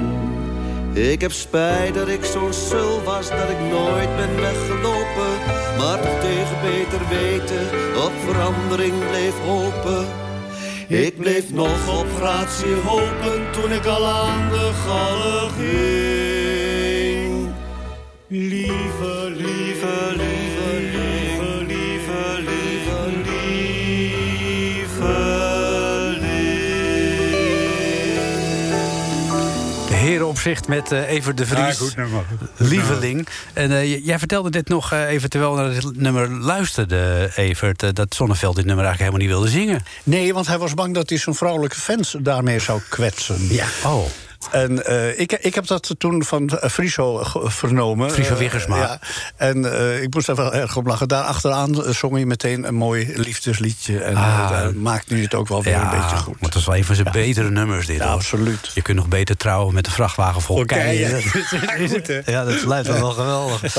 [0.92, 5.33] Ik heb spijt dat ik zo'n sul was dat ik nooit ben weggelopen.
[5.79, 7.66] Maar toch tegen beter weten
[8.05, 10.07] op verandering bleef hopen.
[10.88, 17.48] Ik bleef nog op gratie hopen toen ik al aan de gallen ging.
[18.26, 20.39] Lieve, lieve, lieve,
[30.42, 31.79] De herenopzicht met uh, Evert de Vries.
[31.79, 32.24] Ja, goed nummer.
[32.57, 33.26] Lieveling.
[33.53, 37.96] En uh, jij vertelde dit nog uh, even terwijl naar het nummer luisterde, Evert...
[37.96, 39.85] dat Zonneveld dit nummer eigenlijk helemaal niet wilde zingen.
[40.03, 43.46] Nee, want hij was bang dat hij zijn vrouwelijke fans daarmee zou kwetsen.
[43.48, 43.66] Ja.
[43.85, 44.05] Oh.
[44.50, 48.11] En uh, ik, ik heb dat toen van Friso vernomen.
[48.11, 48.76] Friso Wiggersma.
[48.76, 48.98] Uh, ja.
[49.37, 51.09] En uh, ik moest daar wel erg op lachen.
[51.09, 53.98] Daar achteraan zong hij meteen een mooi liefdesliedje.
[53.98, 56.40] En ah, maakt nu het ook wel weer ja, een beetje goed.
[56.40, 57.12] Maar dat is wel een van zijn ja.
[57.12, 57.96] betere nummers, dit.
[57.96, 58.14] Ja, hoor.
[58.14, 58.70] absoluut.
[58.74, 61.11] Je kunt nog beter trouwen met een vrachtwagen vol keien.
[62.24, 63.74] ja, dat lijkt me wel geweldig.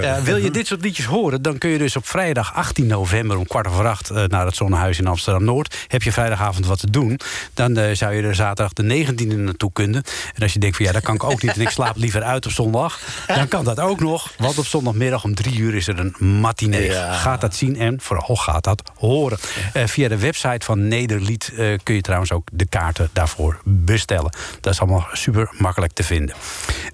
[0.00, 3.36] Ja, wil je dit soort liedjes horen, dan kun je dus op vrijdag 18 november...
[3.36, 5.76] om kwart over acht naar het Zonnehuis in Amsterdam-Noord.
[5.88, 7.20] Heb je vrijdagavond wat te doen,
[7.54, 10.01] dan zou je er zaterdag de 19e naartoe kunnen.
[10.34, 12.22] En als je denkt van ja, dat kan ik ook niet en ik slaap liever
[12.22, 13.00] uit op zondag...
[13.26, 16.90] dan kan dat ook nog, want op zondagmiddag om drie uur is er een matinee.
[16.90, 17.12] Ja.
[17.12, 19.38] Gaat dat zien en vooral gaat dat horen.
[19.76, 24.32] Uh, via de website van Nederlied uh, kun je trouwens ook de kaarten daarvoor bestellen.
[24.60, 26.34] Dat is allemaal super makkelijk te vinden.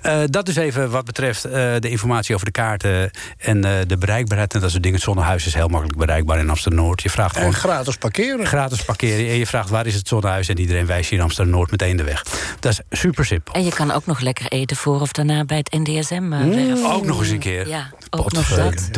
[0.06, 4.54] Uh, dat is even wat betreft de informatie over de kaarten en de bereikbaarheid.
[4.54, 4.98] En dat soort dingen.
[4.98, 7.02] Het Zonnehuis is heel makkelijk bereikbaar in Amsterdam-Noord.
[7.02, 7.52] Je vraagt gewoon...
[7.52, 8.46] En gratis parkeren.
[8.46, 9.28] Gratis parkeren.
[9.28, 12.04] En je vraagt waar is het Zonnehuis en iedereen wijst je in Amsterdam-Noord meteen de
[12.04, 12.24] weg.
[12.60, 13.54] Dat is Super simpel.
[13.54, 16.84] En je kan ook nog lekker eten voor of daarna bij het NDSM uh, werf.
[16.84, 17.68] Ook nog eens een keer.
[17.68, 18.90] Ja, ook nog dat.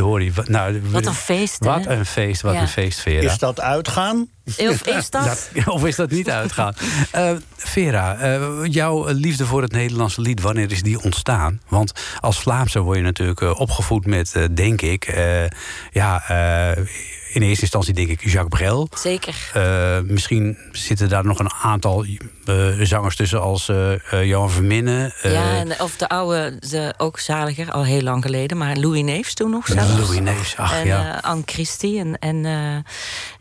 [0.48, 1.70] Nou, Wat een feest, hè?
[1.70, 2.60] Wat een feest, wat Ja.
[2.60, 3.30] een feest, Vera.
[3.30, 4.28] Is dat uitgaan?
[4.58, 5.50] Of is dat?
[5.66, 6.74] of is dat niet uitgaan?
[7.10, 11.60] Eh, Vera, eh, jouw liefde voor het Nederlandse lied, wanneer is die ontstaan?
[11.68, 15.44] Want als Vlaamse word je natuurlijk eh, opgevoed met, eh, denk ik, eh,
[15.90, 16.84] ja, eh,
[17.32, 18.88] in eerste instantie denk ik Jacques Brel.
[18.94, 19.50] Zeker.
[19.54, 22.04] Eh, misschien zitten daar nog een aantal
[22.44, 25.12] eh, zangers tussen als eh, Johan Verminnen.
[25.22, 28.56] ja, en, of de oude, de, ook zaliger, al heel lang geleden.
[28.56, 30.08] Maar Louis Neefs toen nog zelfs.
[30.08, 31.18] Louis Neefs, ach en ja.
[31.22, 31.98] Anne Christie.
[31.98, 32.84] En, en,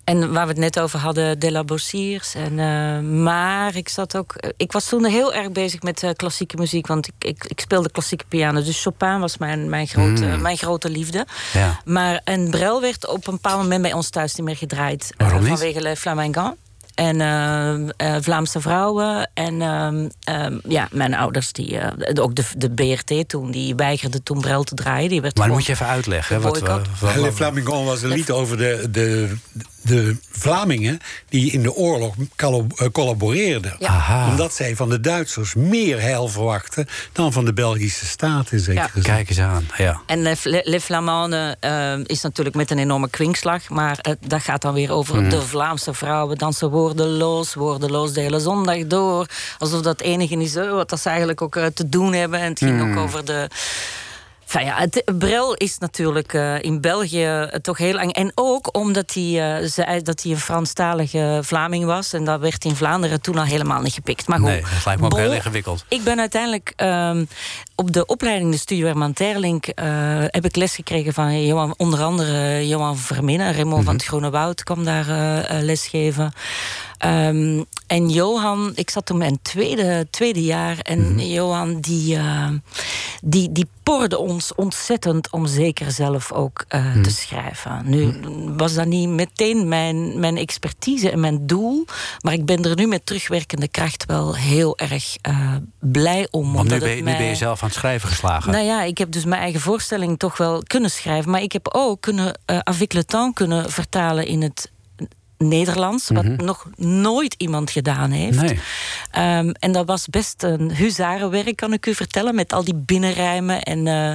[0.09, 2.33] en waar we het net over hadden, De La Bossiers.
[2.35, 4.35] En, eh, maar ik zat ook...
[4.57, 6.87] Ik was toen heel erg bezig met eh, klassieke muziek.
[6.87, 8.63] Want ik, ik, ik speelde klassieke piano.
[8.63, 10.41] Dus Chopin was mijn, mijn, grote, Mm.
[10.41, 11.25] mijn grote liefde.
[11.53, 11.79] Ja.
[11.85, 15.11] Maar en Brel werd op een bepaald moment bij ons thuis niet meer gedraaid.
[15.17, 15.49] eh, Waarom niet?
[15.49, 16.55] vanwege Le Flamingant.
[16.95, 17.73] En eh,
[18.15, 19.29] eh, Vlaamse vrouwen.
[19.33, 24.23] En ehm, ehm, ja, mijn ouders, die, eh, ook de, de BRT toen, die weigerde
[24.23, 25.09] toen Brel te draaien.
[25.09, 26.41] Die werd maar gewoon moet je even uitleggen.
[26.41, 29.35] Wat, wat, Le Flamingon was een lied over de, de,
[29.81, 33.75] de Vlamingen die in de oorlog eh, collaboreerden.
[33.79, 34.27] Ja.
[34.29, 38.85] Omdat zij van de Duitsers meer heil verwachten dan van de Belgische staat in zekere
[38.85, 38.89] Ja.
[38.93, 39.01] zin.
[39.03, 40.01] Kijk eens aan, ja.
[40.05, 43.69] En Le, Le, Le Flamande eh, is natuurlijk met een enorme kwinkslag.
[43.69, 45.29] Maar eh, dat gaat dan weer over Mhm.
[45.29, 46.37] de Vlaamse vrouwen.
[46.37, 49.25] Dansen woordeloos, woordeloos de hele zondag door.
[49.57, 52.39] Alsof dat enige is eh, wat dat ze eigenlijk ook eh, te doen hebben.
[52.39, 52.91] En het ging Mhm.
[52.91, 53.47] ook over de...
[54.49, 58.13] Enfin ja, het, Brel is natuurlijk eh, in België eh, toch heel lang.
[58.13, 62.13] En ook omdat hij eh, zei dat hij een Franstalige Vlaming was.
[62.13, 64.27] En dat werd in Vlaanderen toen al helemaal niet gepikt.
[64.27, 65.85] Maar goed, Nee, dat lijkt me ook heel ingewikkeld.
[65.87, 67.25] ik ben uiteindelijk ehm,
[67.79, 69.65] op de opleiding de Studio Herman Terlink...
[69.65, 69.85] eh,
[70.27, 73.53] heb ik les gekregen van Johan, onder andere Johan Verminnen.
[73.53, 76.33] Raymond van het Groene Woud kwam daar eh, eh, lesgeven.
[76.97, 80.77] Ehm, en Johan, ik zat toen mijn tweede, tweede jaar...
[80.79, 82.17] en Johan die,
[83.21, 86.65] die, die porde ons ontzettend om zeker zelf ook
[87.01, 87.81] te schrijven.
[87.85, 88.19] Nu
[88.57, 91.85] was dat niet meteen mijn, mijn expertise en mijn doel...
[92.21, 95.15] maar ik ben er nu met terugwerkende kracht wel heel erg
[95.79, 96.53] blij om.
[96.53, 98.51] Want nu ben, je, nu ben je mij- zelf aan schrijven geslagen.
[98.51, 101.31] nou ja, ik heb dus mijn eigen voorstelling toch wel kunnen schrijven.
[101.31, 102.39] Maar ik heb ook kunnen,
[103.05, 104.71] temps kunnen vertalen in het
[105.43, 106.09] Nederlands.
[106.09, 108.35] Wat nog nooit iemand gedaan heeft.
[108.35, 108.45] Mhm.
[108.45, 108.59] Nee.
[109.11, 112.35] Ehm, en dat was best een huzarenwerk, kan ik u vertellen.
[112.35, 113.61] Met al die binnenrijmen.
[113.61, 114.11] En, eh,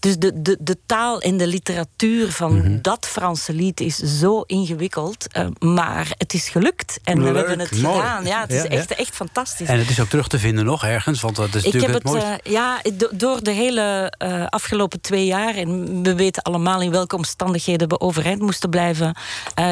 [0.00, 2.78] dus de, de, de taal en de literatuur van Mhm.
[2.82, 5.26] dat Franse lied is zo ingewikkeld.
[5.32, 6.98] eh, maar het is gelukt.
[7.04, 7.96] En we hebben het mooi.
[8.00, 8.24] gedaan.
[8.26, 8.68] Ja, het is Ja, ja.
[8.68, 9.68] echt, echt fantastisch.
[9.68, 12.12] En het is ook terug te vinden nog ergens, want dat is Ik natuurlijk heb
[12.12, 14.12] het het, eh, ja, do- door de hele
[14.50, 19.16] afgelopen twee jaar, en we weten allemaal in welke omstandigheden we overeind moesten blijven,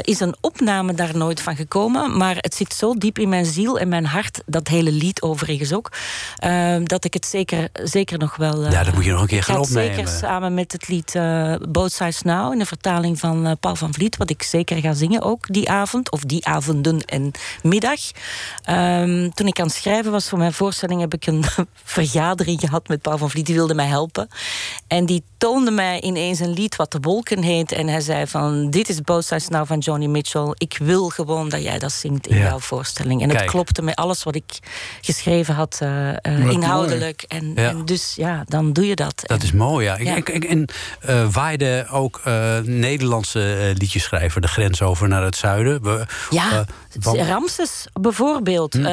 [0.03, 2.17] is een opname daar nooit van gekomen.
[2.17, 5.73] Maar het zit zo diep in mijn ziel en mijn hart, dat hele lied overigens
[5.73, 5.93] ook,
[6.37, 8.65] eh, dat ik het zeker, zeker nog wel.
[8.65, 9.95] eh, Ja, dat moet je nog een keer ga gaan opnemen.
[9.95, 13.77] Zeker samen met het lied eh Both Sides Now, in de vertaling van eh, Paul
[13.77, 17.31] van Vliet, wat ik zeker ga zingen ook die avond, of die avonden en
[17.63, 18.01] middag.
[18.65, 21.45] Ehm, toen ik aan het schrijven was voor mijn voorstelling, heb ik een
[21.85, 23.47] vergadering gehad met Paul van Vliet.
[23.47, 24.29] Die wilde mij helpen.
[24.87, 27.73] En die toonde mij ineens een lied wat De Wolken heet.
[27.73, 30.55] En hij zei van, dit is Both Sides Now van Johnny Mitchell.
[30.55, 32.43] Ik wil gewoon dat jij dat zingt in Ja.
[32.43, 33.23] jouw voorstelling.
[33.23, 33.41] En Kijk.
[33.41, 34.59] het klopte met alles wat ik
[35.01, 37.23] geschreven had, eh, eh, inhoudelijk.
[37.29, 37.69] En, Ja.
[37.69, 39.23] en dus ja, dan doe je dat.
[39.27, 39.97] Dat is mooi, ja.
[39.99, 40.17] Ja.
[40.23, 40.69] En,
[41.01, 42.21] eh, waaide ook
[42.65, 45.83] Nederlandse liedjeschrijver de grens over naar het zuiden?
[45.83, 46.65] We, Ja,
[47.01, 48.87] want- Ramses bijvoorbeeld, Hm.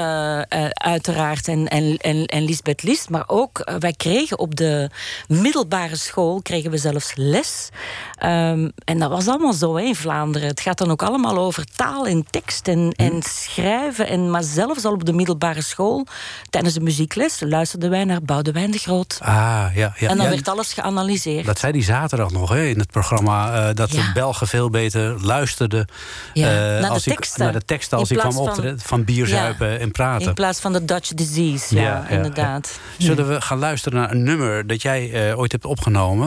[0.74, 1.48] uiteraard.
[1.48, 3.10] En, en, en, en Lisbeth List.
[3.10, 4.90] Maar ook, wij kregen op de
[5.28, 6.35] middelbare school...
[6.42, 7.70] kregen we zelfs les.
[8.18, 10.48] Ehm, en dat was allemaal zo hè, in Vlaanderen.
[10.48, 12.92] Het gaat dan ook allemaal over taal en tekst en, Hm.
[13.04, 14.08] en schrijven.
[14.08, 16.06] En, maar zelfs al op de middelbare school...
[16.50, 19.18] tijdens de muziekles luisterden wij naar Boudewijn de Groot.
[19.22, 19.72] Ah, ja.
[19.76, 21.46] ja en dan ja, werd alles geanalyseerd.
[21.46, 23.24] Dat zei die zaterdag nog hè, in het programma.
[23.70, 24.12] eh, dat de Ja.
[24.14, 25.88] Belgen veel beter luisterden
[26.34, 27.44] eh, naar de ik- teksten.
[27.44, 28.80] naar de teksten als ik kwam van- optreden.
[28.80, 30.28] Van bier, zuipen en praten.
[30.28, 32.80] In plaats van de Dutch disease, ja, inderdaad.
[32.98, 36.25] Zullen we gaan luisteren naar een nummer dat jij eh, ooit hebt opgenomen...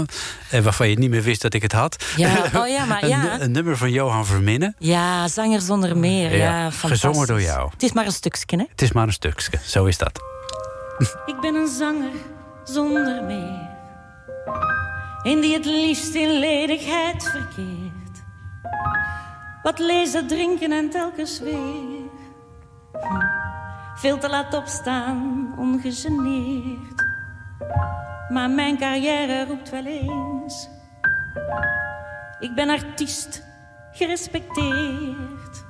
[0.51, 2.05] en waarvan je niet meer wist dat ik het had?
[2.17, 3.41] Ja, oh ja, maar een, ja.
[3.41, 4.75] een nummer van Johan Verminnen.
[4.79, 6.31] Ja, zanger zonder meer.
[6.31, 6.91] Ja, Ja, fantastisch.
[6.91, 7.71] gezongen door jou.
[7.73, 8.65] Het is maar een stukje, hè?
[8.71, 10.21] Het is maar een stukje, zo is dat.
[11.27, 12.13] Ik ben een zanger
[12.65, 13.67] zonder meer.
[15.23, 17.97] In die het liefst in ledigheid verkeert.
[19.63, 22.07] Wat lezen, drinken en telkens weer.
[22.93, 23.37] Hm.
[23.97, 27.05] Veel te laat opstaan, ongegeneerd
[28.29, 30.69] maar mijn carrière roept wel eens.
[32.41, 33.45] Ik ben artiest,
[33.93, 35.64] gerespecteerd.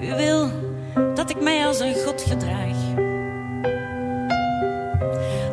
[0.00, 0.50] U wil
[1.14, 2.76] dat ik mij als een god gedraag.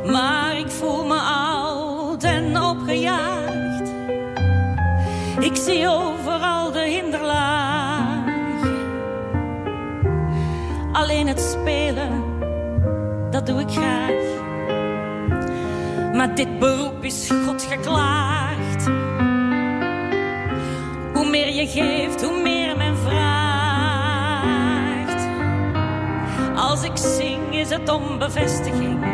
[0.05, 3.91] Maar ik voel me oud en opgejaagd.
[5.39, 6.18] Ik zie over
[16.19, 18.85] Maar dit beroep is God geklaagd.
[21.13, 23.87] Hoe meer je geeft, hoe meer men vraagt.
[26.55, 29.05] Als ik zing, is het om bevestiging.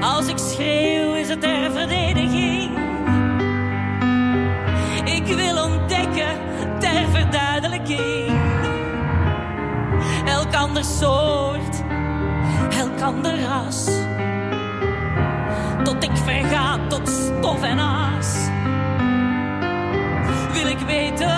[0.00, 2.78] Als ik schreeuw, is het ter verdediging.
[5.04, 6.38] Ik wil ontdekken
[6.78, 8.40] ter verduidelijking.
[10.26, 11.82] Elk ander soort,
[12.70, 13.86] elk ander ras.
[15.88, 18.34] Tot ik verga tot stof en as.
[20.52, 21.37] Wil ik weten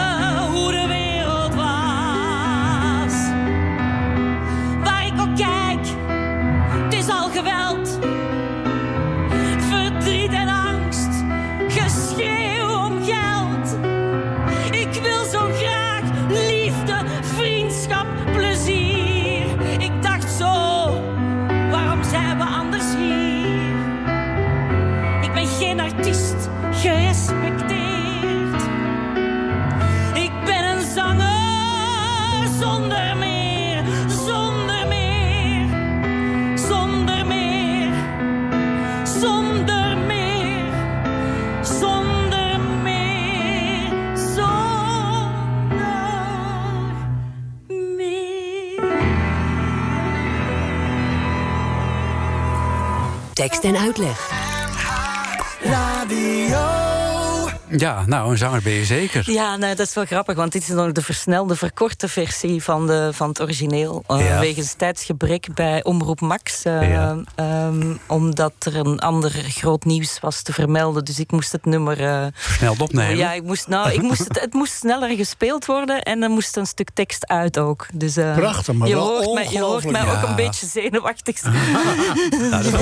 [32.71, 33.85] zonder meer,
[34.27, 35.69] zonder meer,
[36.59, 37.93] zonder meer,
[39.05, 40.73] zonder meer,
[41.63, 44.59] zonder meer, zonder.
[53.33, 54.30] Tekst en uitleg.
[57.77, 59.31] Ja, nou, een zanger ben je zeker.
[59.31, 62.87] Ja, nou, dat is wel grappig, want dit is nog de versnelde, verkorte versie van,
[62.87, 64.05] de, van het origineel.
[64.07, 64.39] eh, Ja.
[64.41, 66.63] Wegens tijdsgebrek bij Omroep Max.
[66.65, 67.17] eh, Ja.
[67.35, 71.05] ehm, omdat er een ander groot nieuws was te vermelden.
[71.05, 72.01] Dus ik moest het nummer.
[72.05, 73.17] eh, Versneld opnemen.
[73.17, 76.57] ja, ik moest, nou, ik moest het, het moest sneller gespeeld worden en er moest
[76.57, 77.87] een stuk tekst uit ook.
[77.95, 81.39] Dus, eh, Prachtig, maar je wel hoort, mij, je hoort mij ook een beetje zenuwachtig
[81.39, 81.55] zijn.
[82.51, 82.73] Nou, dat,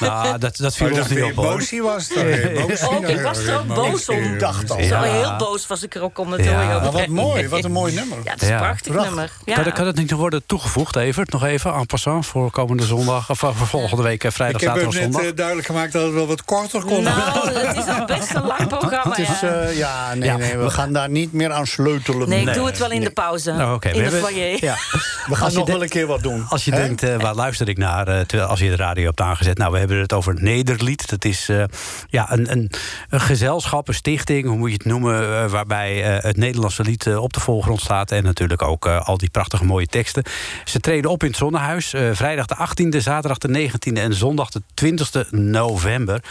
[0.00, 2.08] nou, dat, dat viel Oh, ons niet je op, boos was.
[2.68, 4.38] boos Ook, ik was er ook boos om.
[4.38, 4.82] dacht al.
[4.82, 6.52] Zo heel boos was ik er ook om het Ja.
[6.80, 8.18] Maar wat mooi, wat een mooi nummer.
[8.24, 9.14] Ja, het is een prachtig Prachtig.
[9.14, 9.30] nummer.
[9.44, 9.54] Ja.
[9.54, 11.30] Kan, het- kan het niet worden toegevoegd, Evert?
[11.32, 13.30] Nog even, en passant, voor komende zondag...
[13.30, 15.30] of voor volgende week, eh, vrijdag, Ik heb hem zaterdag, net zondag?
[15.30, 17.02] eh, duidelijk gemaakt dat het wel wat korter kon.
[17.02, 19.16] Nou, het is al best een lang programma.
[19.16, 19.48] Het is, ja.
[19.50, 20.36] eh, ja, nee, Ja.
[20.36, 22.28] nee, we gaan daar niet meer aan sleutelen.
[22.28, 23.52] Nee, ik doe het wel in de pauze.
[23.52, 24.64] Nou, oké, we in de hebben- foyer.
[24.64, 24.76] Ja.
[25.26, 26.46] We gaan nog wel een keer wat doen.
[26.48, 28.08] Als je denkt, eh, waar luister ik naar?
[28.08, 29.58] eh, terwijl als je de radio hebt aangezet.
[29.58, 31.08] Nou, we hebben het over Nederlied.
[31.10, 31.62] Dat is eh,
[32.08, 32.70] ja, een, een,
[33.08, 35.42] een gezelschap, stichting, hoe moet je het noemen...
[35.44, 38.10] eh, waarbij eh, het Nederlandse lied eh, op de voorgrond staat...
[38.10, 40.22] en natuurlijk ook al die prachtige mooie teksten.
[40.64, 41.92] Ze treden op in het Zonnehuis.
[41.92, 46.22] eh, vrijdag de 18e, zaterdag de 19e en zondag de 20e november.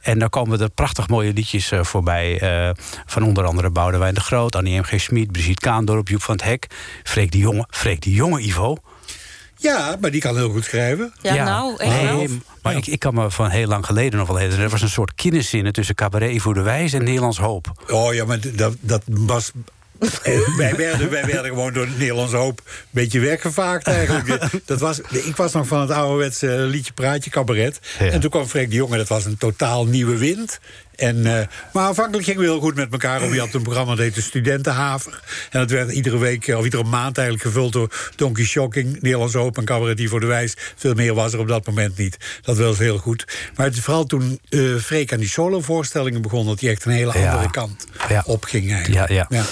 [0.00, 2.40] En daar komen er prachtig mooie liedjes voorbij...
[3.06, 5.00] van onder andere Boudewijn de Groot, Annie M.G.
[5.00, 5.32] Schmid...
[5.32, 6.66] Brigitte Kaandorp, Joep van het Hek,
[7.02, 7.66] Freek de Jonge.
[7.70, 8.76] Freek de Jonge, Ivo...
[9.66, 11.12] Ja, maar die kan heel goed schrijven.
[11.22, 12.16] Ja, nou, echt wel.
[12.16, 14.64] Nee, maar ik, ik kan me van heel lang geleden nog wel herinneren...
[14.64, 17.72] er was een soort kinderzinnen tussen Cabaret voor de Wijs en Nederlands Hoop.
[17.90, 19.52] Oh ja, maar dat, dat was.
[20.56, 24.42] wij, werden, wij werden gewoon door de Nederlandse hoop een beetje weggevaagd eigenlijk.
[24.64, 27.80] Dat was, ik was nog van het ouderwetse liedje Praatje Cabaret.
[27.98, 28.06] Ja.
[28.06, 30.60] En toen kwam Freek de Jonge, dat was een totaal nieuwe wind.
[30.96, 33.34] En, eh, maar aanvankelijk gingen we heel goed met elkaar om.
[33.34, 35.20] Je had een programma dat heette Studentenhaver.
[35.50, 39.38] En dat werd iedere week, eh, of iedere maand eigenlijk gevuld door Donkey Shocking, Nederlandse
[39.38, 40.54] Hoop en Cabaret die voor de Wijs.
[40.76, 42.16] Veel meer was er op dat moment niet.
[42.42, 43.24] Dat was heel goed.
[43.56, 46.92] Maar het is vooral toen eh Freek aan die solovoorstellingen begon, dat hij echt een
[46.92, 47.30] hele Ja.
[47.32, 48.22] andere kant Ja.
[48.26, 49.08] opging eigenlijk.
[49.08, 49.44] Ja, ja.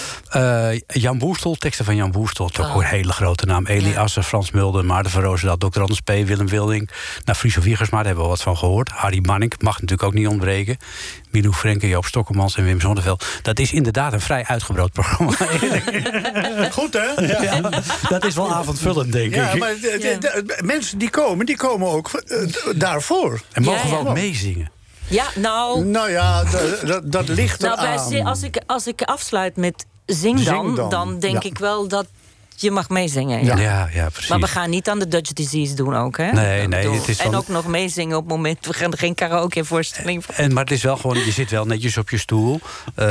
[0.70, 2.50] Eh, Jan Boerstel, teksten van Jan Boerstel.
[2.52, 3.66] Is ook een hele grote naam.
[3.66, 5.80] Eli Assen, Frans Mulder, Maarten van Roosendaal, Dr.
[5.80, 6.90] Anders P., Willem Wilding.
[7.24, 8.88] Nou, Friso Wiegersma, daar hebben we wat van gehoord.
[8.90, 10.76] Harry Manning, mag natuurlijk ook niet ontbreken.
[11.34, 13.24] Milou Frenke, Joop Stokkemans en Wim Zonneveld.
[13.42, 15.32] Dat is inderdaad een vrij uitgebrood programma.
[16.78, 17.22] Goed, hè?
[17.26, 17.70] Ja,
[18.08, 19.58] dat is wel avondvullend, denk Ja, ik.
[19.58, 23.40] maar de- de- de- mensen die komen, die komen ook eh, daarvoor.
[23.52, 24.08] En mogen Ja, we ja.
[24.08, 24.70] ook meezingen?
[25.08, 26.44] Ja, nou, Nou ja,
[26.84, 28.08] dat, dat ligt nou bij, eraan.
[28.08, 31.48] zi- als, ik, als ik afsluit met zing dan, Zing dan, dan, denk ja.
[31.50, 32.06] ik wel dat
[32.56, 33.44] je mag meezingen.
[33.44, 33.56] Ja.
[33.56, 34.30] Ja, ja, precies.
[34.30, 36.32] Maar we gaan niet aan de Dutch disease doen ook, hè?
[36.32, 38.66] Nee, Ik nee, bedoel, het is En ook nog meezingen op het moment...
[38.66, 40.34] We gaan er geen karaoke-voorstelling van.
[40.34, 42.60] En, maar het is wel gewoon, je zit wel netjes op je stoel.
[42.94, 43.06] Eh,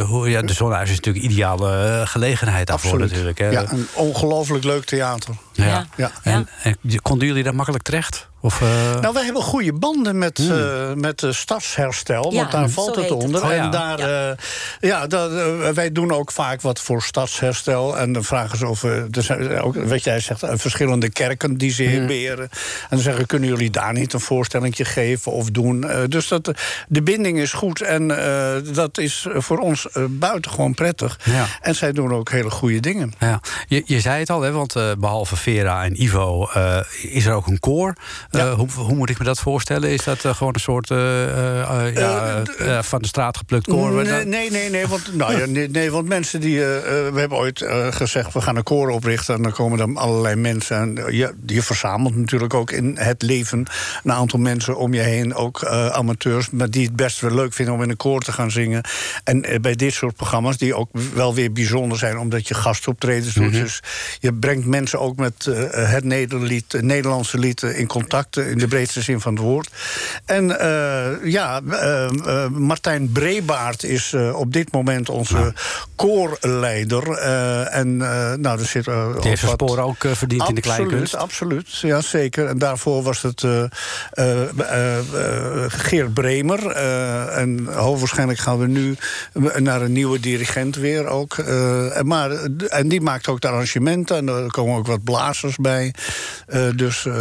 [0.00, 3.10] hoe, ja, de Zonnehuis is natuurlijk een ideale eh, gelegenheid daarvoor Absoluut.
[3.10, 3.38] natuurlijk.
[3.38, 3.48] Hè.
[3.48, 5.34] Ja, een ongelooflijk leuk theater.
[5.66, 5.86] Ja.
[5.96, 6.10] Ja.
[6.22, 8.26] En, en konden jullie daar makkelijk terecht?
[8.40, 10.50] Of, eh, Nou, wij hebben goede banden met, Hmm.
[10.58, 13.44] eh, met de stadsherstel, Ja, want daar valt het onder.
[13.44, 13.64] Oh, ja.
[13.64, 14.34] En daar, ja.
[14.80, 17.98] ja, dat, eh, wij doen ook vaak wat voor stadsherstel.
[17.98, 21.56] En dan vragen ze of we, er zijn ook, wat jij zegt, eh, verschillende kerken
[21.56, 22.06] die ze Hmm.
[22.06, 22.48] beheren.
[22.50, 25.88] En dan zeggen, kunnen jullie daar niet een voorstelling geven of doen?
[25.88, 26.50] Eh, dus dat,
[26.88, 31.18] de binding is goed en eh, dat is voor ons eh, buitengewoon prettig.
[31.24, 31.46] Ja.
[31.60, 33.12] En zij doen ook hele goede dingen.
[33.18, 33.40] ja.
[33.68, 37.32] je, je zei het al, hè, want eh, behalve Vera en Ivo eh, is er
[37.32, 37.94] ook een koor.
[38.30, 38.54] Eh, Ja.
[38.54, 39.90] hoe, hoe moet ik me dat voorstellen?
[39.90, 43.90] Is dat eh, gewoon een soort ja, van de straat geplukt koor?
[44.04, 46.58] Nee, nee, nee, nee, want, nou ja, nee, nee, want mensen die.
[46.58, 49.34] we hebben ooit gezegd, we gaan een koor oprichten.
[49.34, 50.76] En dan komen dan allerlei mensen.
[50.76, 53.66] En je, je verzamelt natuurlijk ook in het leven
[54.04, 55.34] een aantal mensen om je heen.
[55.34, 58.50] Ook amateurs, maar die het best wel leuk vinden om in een koor te gaan
[58.50, 58.82] zingen.
[59.24, 63.52] En bij dit soort programma's, die ook wel weer bijzonder zijn, omdat je gastoptredens doet.
[63.52, 63.82] Dus
[64.20, 68.50] je brengt mensen ook met eh, het Nederlied, het Nederlandse lied eh, in contact, eh,
[68.50, 69.68] in de breedste zin van het woord.
[70.24, 75.52] En eh, ja, eh, eh, Martijn Brebaert is eh, op dit moment onze
[75.96, 77.12] koorleider.
[77.12, 78.86] Eh, en eh, nou, er zit.
[78.86, 81.14] eh, Die heeft zijn ook wat- sporen ook eh, verdiend in de kleinkunst.
[81.14, 81.92] Absoluut, absoluut.
[81.92, 82.46] Ja, zeker.
[82.46, 83.62] En daarvoor was het eh,
[84.10, 86.66] eh, eh, eh, Geert Bremer.
[86.70, 88.96] eh, en hoogwaarschijnlijk gaan we nu
[89.58, 91.38] naar een nieuwe dirigent weer ook.
[91.38, 92.30] Eh, en, maar,
[92.68, 94.16] en die maakt ook de arrangementen.
[94.16, 95.94] En er komen ook wat blazers bij.
[96.46, 97.14] Eh, dus eh,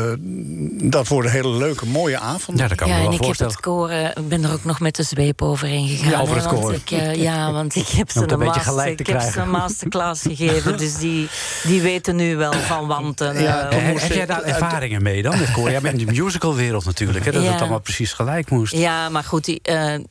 [0.90, 2.64] dat worden hele leuke, mooie avonden.
[2.64, 4.54] Ja, dat kan Ja, me en wel ik heb het koor, eh, ik ben er
[4.54, 6.10] ook nog met de zweep overheen gegaan.
[6.10, 6.74] Ja, over het want koor.
[6.74, 9.22] Ik, eh, ja, want ik heb ze een, een beetje master, gelijk te ik heb
[9.22, 10.78] ze een masterclass gegeven.
[10.78, 11.30] Dus die,
[11.64, 13.36] die weten nu wel van wanten.
[13.48, 15.72] Ja, heb jij daar ervaringen mee dan met koor?
[15.72, 17.52] Jij bent in de musicalwereld natuurlijk, hè, dat Ja.
[17.52, 18.74] het allemaal precies gelijk moest.
[18.76, 19.62] Ja, maar goed, die,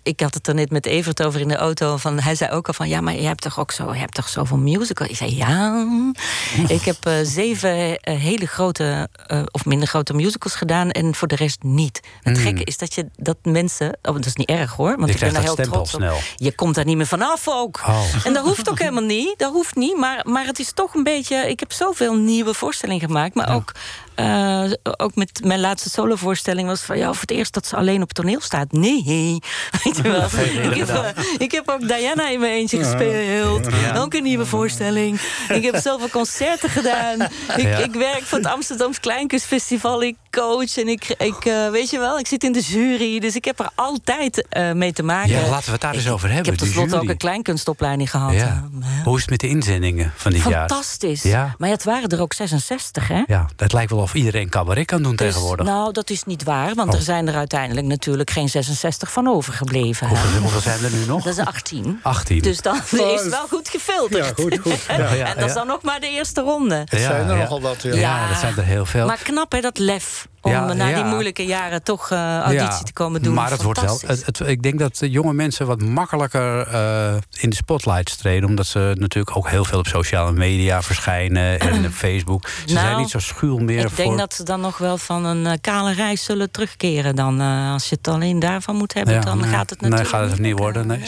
[0.03, 1.97] ik had het er net met Evert over in de auto.
[1.97, 4.15] Van, hij zei ook al van, ja, maar je hebt toch ook zo, je hebt
[4.15, 5.07] toch zoveel musical?
[5.07, 5.87] Ik zei, ja.
[6.69, 10.91] ik heb eh, zeven eh, hele grote, eh, of minder grote musicals gedaan...
[10.91, 12.01] en voor de rest niet.
[12.23, 12.43] Het Mm.
[12.43, 13.99] gekke is dat, je, dat mensen...
[14.03, 16.01] Oh, dat is niet erg hoor, want Je ik ben daar heel trots op.
[16.01, 16.17] snel.
[16.37, 17.83] Je komt daar niet meer vanaf ook.
[17.87, 18.01] Oh.
[18.25, 19.35] En dat hoeft ook helemaal niet.
[19.39, 21.37] Dat hoeft niet, maar, maar het is toch een beetje...
[21.51, 23.73] Ik heb zoveel nieuwe voorstellingen gemaakt, maar ook...
[24.17, 28.03] eh, ook met mijn laatste solovoorstelling was van ja, voor het eerst dat ze alleen
[28.03, 28.73] op toneel staat.
[28.73, 29.03] Nee,
[29.85, 30.25] weet je wel.
[30.71, 33.67] ik, heb, eh, ik heb ook Diana in mijn eentje gespeeld.
[33.71, 33.99] Ja.
[33.99, 35.21] Ook een nieuwe voorstelling.
[35.49, 37.21] Ik heb zoveel concerten gedaan.
[37.57, 37.77] Ik, Ja.
[37.77, 40.03] ik werk voor het Amsterdams Kleinkunstfestival.
[40.03, 43.19] Ik coach en ik, ik eh, weet je wel, ik zit in de jury.
[43.21, 45.31] Dus ik heb er altijd eh, mee te maken.
[45.31, 46.53] Ja, laten we het daar eens over hebben.
[46.53, 48.33] Ik heb tenslotte ook een kleinkunstopleiding gehad.
[48.33, 48.65] Ja.
[48.83, 50.69] eh, Hoe is het met de inzendingen van dit jaar?
[50.69, 51.23] Fantastisch.
[51.23, 51.55] Ja.
[51.59, 53.23] Maar ja, het waren er ook 66, hè?
[53.27, 55.67] Ja, het lijkt wel of iedereen cabaret kan doen Dus, tegenwoordig.
[55.67, 56.95] nou, dat is niet waar, want Oh.
[56.97, 60.07] er zijn er uiteindelijk natuurlijk geen 66 van overgebleven.
[60.09, 60.15] hè.
[60.17, 61.23] Hoeveel, hoeveel zijn er nu nog?
[61.25, 61.99] Dat is 18.
[62.03, 62.39] 18.
[62.39, 62.91] Dus dan is
[63.23, 64.27] het wel goed gefilterd.
[64.27, 64.85] Ja, goed, goed.
[64.97, 65.55] Ja, ja, en dat is ja.
[65.55, 66.75] dan nog maar de eerste ronde.
[66.75, 67.83] Het zijn er nogal wat.
[67.83, 67.95] Ja.
[67.95, 69.07] Ja, dat zijn er heel veel.
[69.07, 70.26] Maar knap hè, dat lef.
[70.41, 73.35] Om Ja, na die moeilijke jaren toch eh, auditie Ja, te komen doen.
[73.35, 73.89] Maar het wordt wel.
[73.97, 74.27] Fantastisch.
[74.27, 78.49] Het, het- ik denk dat de jonge mensen wat makkelijker eh, in de spotlight treden.
[78.49, 82.49] Omdat ze natuurlijk ook heel veel op sociale media verschijnen en op Facebook.
[82.49, 84.05] Ze Nou, zijn niet zo schuw meer Ik voor.
[84.05, 87.17] denk dat ze dan nog wel van een eh, kale reis zullen terugkeren.
[87.17, 87.41] Dan,
[87.73, 90.41] als je het alleen daarvan moet hebben, dan nee, gaat het nee, natuurlijk gaat het
[90.41, 90.87] niet worden.
[90.87, 91.01] Nee.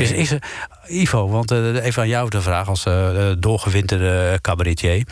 [0.00, 0.42] Is, is er,
[0.86, 2.84] Ivo, want even aan jou de vraag als
[3.38, 5.06] doorgewinterde cabaretier.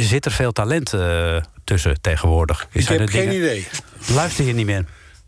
[0.00, 0.92] Zit er veel talent
[1.64, 2.68] tussen tegenwoordig?
[2.72, 3.66] Ik Zijn heb geen dingen- idee.
[4.14, 4.84] Luister je niet meer?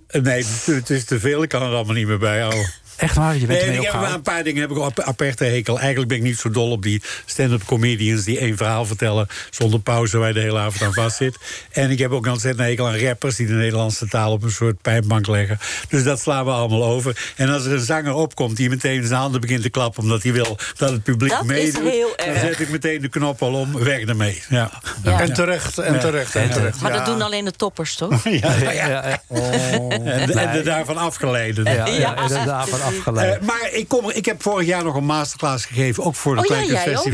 [0.06, 1.42] Eh, Nee, het is te veel.
[1.42, 2.70] Ik kan er allemaal niet meer bij houden.
[2.96, 3.36] Echt waar?
[3.36, 5.78] Je bent Nee, ik heb een paar dingen heb ik op aperte hekel.
[5.78, 9.80] Eigenlijk ben ik niet zo dol op die stand-up comedians die één verhaal vertellen zonder
[9.80, 11.36] pauze waar je de hele avond aan vast zit.
[11.72, 14.50] En ik heb ook een ontzettend hekel aan rappers die de Nederlandse taal op een
[14.50, 15.58] soort pijpbank leggen.
[15.88, 17.32] Dus dat slaan we allemaal over.
[17.36, 20.32] En als er een zanger opkomt die meteen zijn handen begint te klappen omdat hij
[20.32, 23.78] wil dat het publiek Dat is meedoet, dan zet ik meteen de knop al om.
[23.78, 24.42] Weg ermee.
[24.48, 24.70] Ja.
[25.02, 25.20] Ja.
[25.20, 26.80] En terecht, en terecht, en En terecht.
[26.80, 28.24] Maar dat doen alleen de toppers, toch?
[28.24, 28.72] Ja, ja.
[28.72, 31.64] Ja, ja, En, de- en de daarvan afgeleiden.
[31.64, 32.16] ja, ja, Ja.
[32.16, 33.40] en daarvan Eh, afgeleid.
[33.40, 36.56] maar ik, kom, ik heb vorig jaar nog een masterclass gegeven, ook voor het Oh,
[36.56, 37.06] ja, jij ook,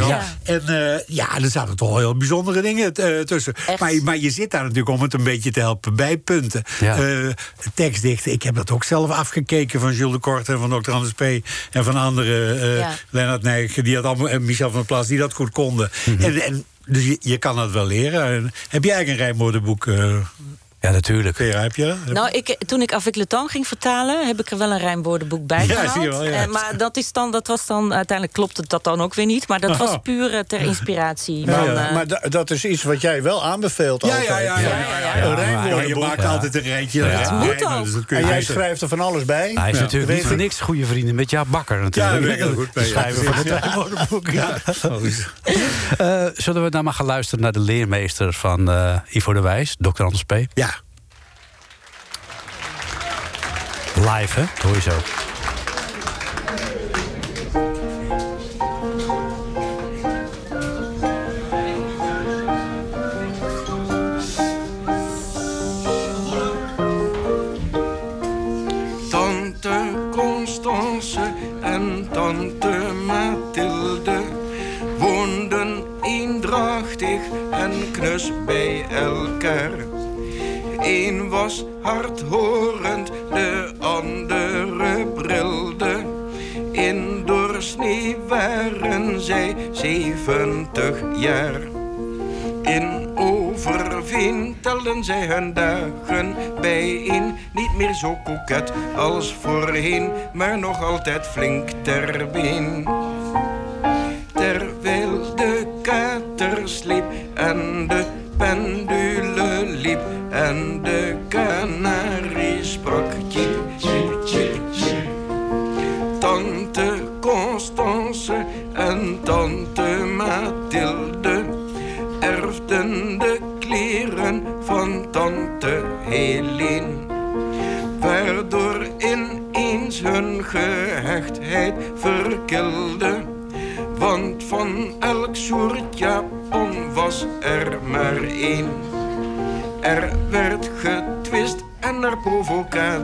[0.43, 3.55] En eh, ja, er zaten toch wel heel bijzondere dingen eh, tussen.
[3.79, 6.63] Maar, maar je zit daar natuurlijk om het een beetje te helpen bijpunten.
[6.81, 6.97] Ja.
[6.97, 7.29] Eh,
[7.75, 10.91] tekstdichten, ik heb dat ook zelf afgekeken van Jules de Korte en van Dr.
[10.91, 11.21] Anders P.
[11.71, 12.95] En van anderen, eh Ja.
[13.11, 15.91] Lennart Nijg, die dat allemaal, en Michel van der Plas, die dat goed konden.
[16.05, 16.23] Mhm.
[16.23, 18.25] En, en dus je, je kan dat wel leren.
[18.25, 19.87] En heb jij eigenlijk een rijmwoordenboek?
[20.83, 21.37] Ja, natuurlijk.
[21.37, 21.95] Vera, heb je?
[22.07, 24.27] Nou, ik, toen ik Avec le Temps ging vertalen...
[24.27, 25.91] heb ik er wel een rijmwoordenboek bij Ja, gehaald.
[25.93, 26.31] zie je wel, ja.
[26.43, 27.95] Eh, maar dat, is dan, dat was dan...
[27.95, 29.49] Uiteindelijk klopt het dat dan ook weer niet.
[29.49, 31.47] Maar dat was puur eh, ter inspiratie.
[31.47, 34.27] Ja, van, ja, eh, maar da- dat is iets wat jij wel aanbeveelt Ja, altijd.
[34.29, 34.59] ja, ja.
[34.59, 35.87] ja, ja, ja, Een ja, rijmwoordenboek.
[35.89, 37.05] je maakt altijd een rijtje.
[37.05, 37.23] Ja.
[37.23, 37.85] Dat moet ook.
[37.85, 39.51] dus dat kun je En jij schrijft er van alles bij.
[39.55, 39.83] Hij is Ja.
[39.83, 42.15] natuurlijk niet voor niks goede vrienden met Jaap Bakker natuurlijk.
[42.15, 44.31] Ja, daar ben ik heel goed schrijver van het rijmwoordenboek.
[44.31, 44.57] Ja.
[44.85, 45.03] Oh,
[45.99, 49.77] Eh, zullen we nou maar gaan luisteren naar de leermeester van eh, Ivo de Wijs,
[49.79, 50.03] Dr.
[50.03, 50.35] Anders P?
[50.55, 50.72] Ja.
[53.95, 54.81] Live, hè?
[54.81, 54.91] Zo.
[69.11, 71.21] Tante Constance
[71.61, 74.21] en tante Mathilde
[74.99, 77.21] woonden eendrachtig
[77.51, 79.71] en knus bij elkaar.
[80.81, 83.02] Eén was hardhorend,
[90.43, 91.61] zeventig jaar.
[92.63, 97.35] In Overveen telden zij hun dagen bijeen.
[97.53, 102.89] Niet meer zo koket als voorheen, maar nog altijd flink ter been.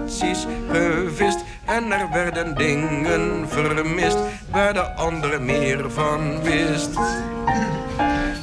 [0.09, 1.45] Provocaties gevist.
[1.65, 4.19] En er werden dingen vermist
[4.51, 6.99] waar de ander meer van wist.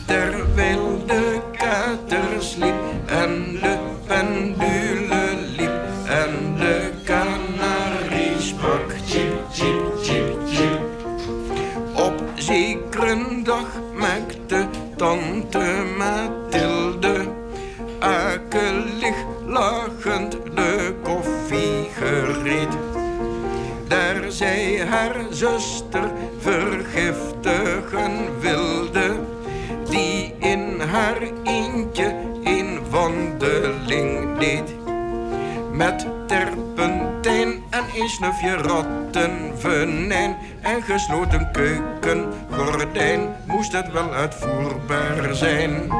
[0.05, 8.93] Terwijl de kater sliep en de pendule liep en de kanarie sprak.
[9.07, 10.81] Tjip, tjip, tjip, tjip.
[11.93, 17.43] Op zekere dag maakte tante Mathilde
[17.99, 20.37] akelig lachend
[25.35, 29.19] zuster vergiftigen wilde,
[29.89, 34.75] die in haar eentje een wandeling deed.
[35.71, 45.91] Met terpentijn en een snufje rattenvenijn en gesloten keukengordijn moest het wel uitvoerbaar zijn.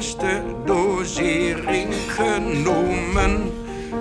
[0.00, 3.52] Juiste dosering genomen.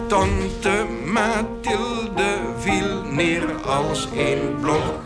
[0.07, 5.03] Tante Mathilde viel neer als een blok.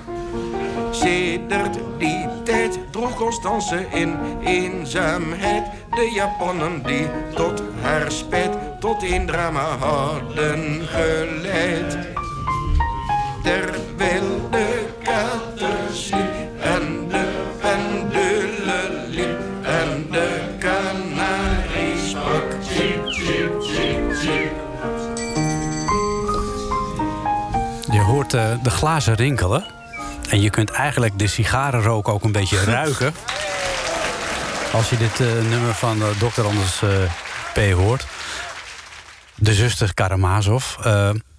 [0.91, 4.15] Sedert die tijd droeg Constance in
[4.45, 11.97] eenzaamheid de Japanen die tot haar spijt tot een drama hadden geleid.
[13.43, 14.42] Terwijl
[28.33, 29.65] hoort eh, de glazen rinkelen.
[30.29, 33.13] En je kunt eigenlijk de sigarenrook ook een beetje ruiken.
[34.71, 36.45] Als je dit eh, nummer van eh, Dr.
[36.45, 36.81] Anders
[37.53, 37.71] P.
[37.71, 38.05] hoort.
[39.35, 40.75] De zuster Karamazov.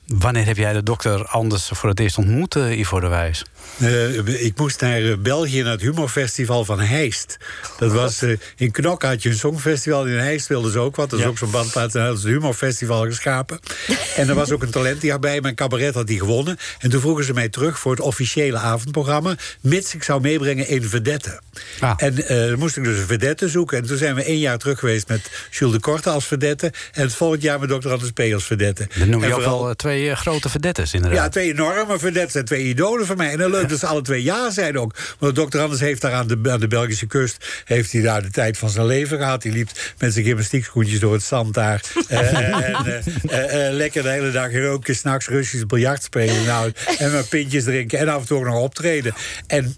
[0.06, 3.44] Wanneer heb jij de dokter Anders voor het eerst ontmoet, eh, Ivo de Wijs?
[3.78, 7.36] Eh, ik moest naar eh, België, naar het humorfestival van Heist.
[7.78, 8.22] Dat was
[8.56, 10.06] in Knok had je een songfestival.
[10.06, 11.10] In Heist wilden ze ook wat.
[11.10, 11.30] Dat is Ja.
[11.30, 11.94] ook zo'n bandplaats.
[11.94, 13.60] En hadden ze het humorfestival geschapen.
[14.16, 15.40] en er was ook een talentjaar bij.
[15.40, 16.56] Mijn cabaret had die gewonnen.
[16.78, 19.34] En toen vroegen ze mij terug voor het officiële avondprogramma.
[19.60, 21.40] Mits ik zou meebrengen een vedette.
[21.80, 21.92] Ah.
[21.96, 22.14] En
[22.48, 23.78] dan moest ik dus een vedette zoeken.
[23.78, 26.72] En toen zijn we één jaar terug geweest met Jules de Korte als vedette.
[26.92, 27.90] En het volgend jaar met Dr.
[27.90, 28.20] Anders P.
[28.34, 28.88] als vedette.
[28.98, 31.18] Dan noem je ook wel eh, twee eh, grote verdettes, inderdaad.
[31.18, 33.30] ja, twee enorme vedettes en twee idolen van mij.
[33.30, 34.94] En dan leuk dat ze alle twee ja zeiden ook.
[35.18, 37.62] Want dokter Anders heeft daar aan de, aan de Belgische kust...
[37.64, 39.42] heeft hij daar de tijd van zijn leven gehad.
[39.42, 39.68] Hij liep
[39.98, 41.82] met zijn gymnastiekschoentjes door het zand daar.
[42.08, 42.34] Eh,
[43.34, 46.44] en eh, lekker de hele dag roken, s'nachts Russisch biljart spelen.
[46.44, 49.14] Nou, en maar pintjes drinken en af en toe ook nog optreden.
[49.46, 49.76] En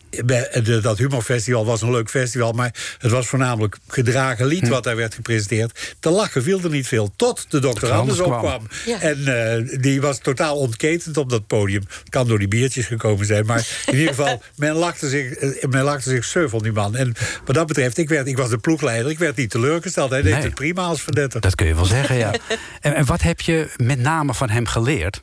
[0.83, 2.53] dat humorfestival was een leuk festival...
[2.53, 5.95] maar het was voornamelijk gedragen lied wat daar werd gepresenteerd.
[6.01, 8.65] Te lachen viel er niet veel, tot de dokter Anders Anders kwam.
[8.65, 8.69] opkwam.
[9.01, 11.83] En die was totaal ontketend op dat podium.
[11.89, 13.47] Het kan door die biertjes gekomen zijn.
[13.47, 16.97] Maar in ieder geval, men lachte zich, eh, men lachte zich surf van die man.
[16.97, 19.11] En wat dat betreft, ik, werd, ik was de ploegleider.
[19.11, 20.11] Ik werd niet teleurgesteld.
[20.11, 20.43] Hij deed Nee.
[20.43, 21.41] het prima als verdetter.
[21.41, 22.33] Dat kun je wel zeggen, ja.
[22.81, 25.23] En, en wat heb je met name van hem geleerd?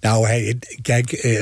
[0.00, 1.40] Nou, kijk, eh,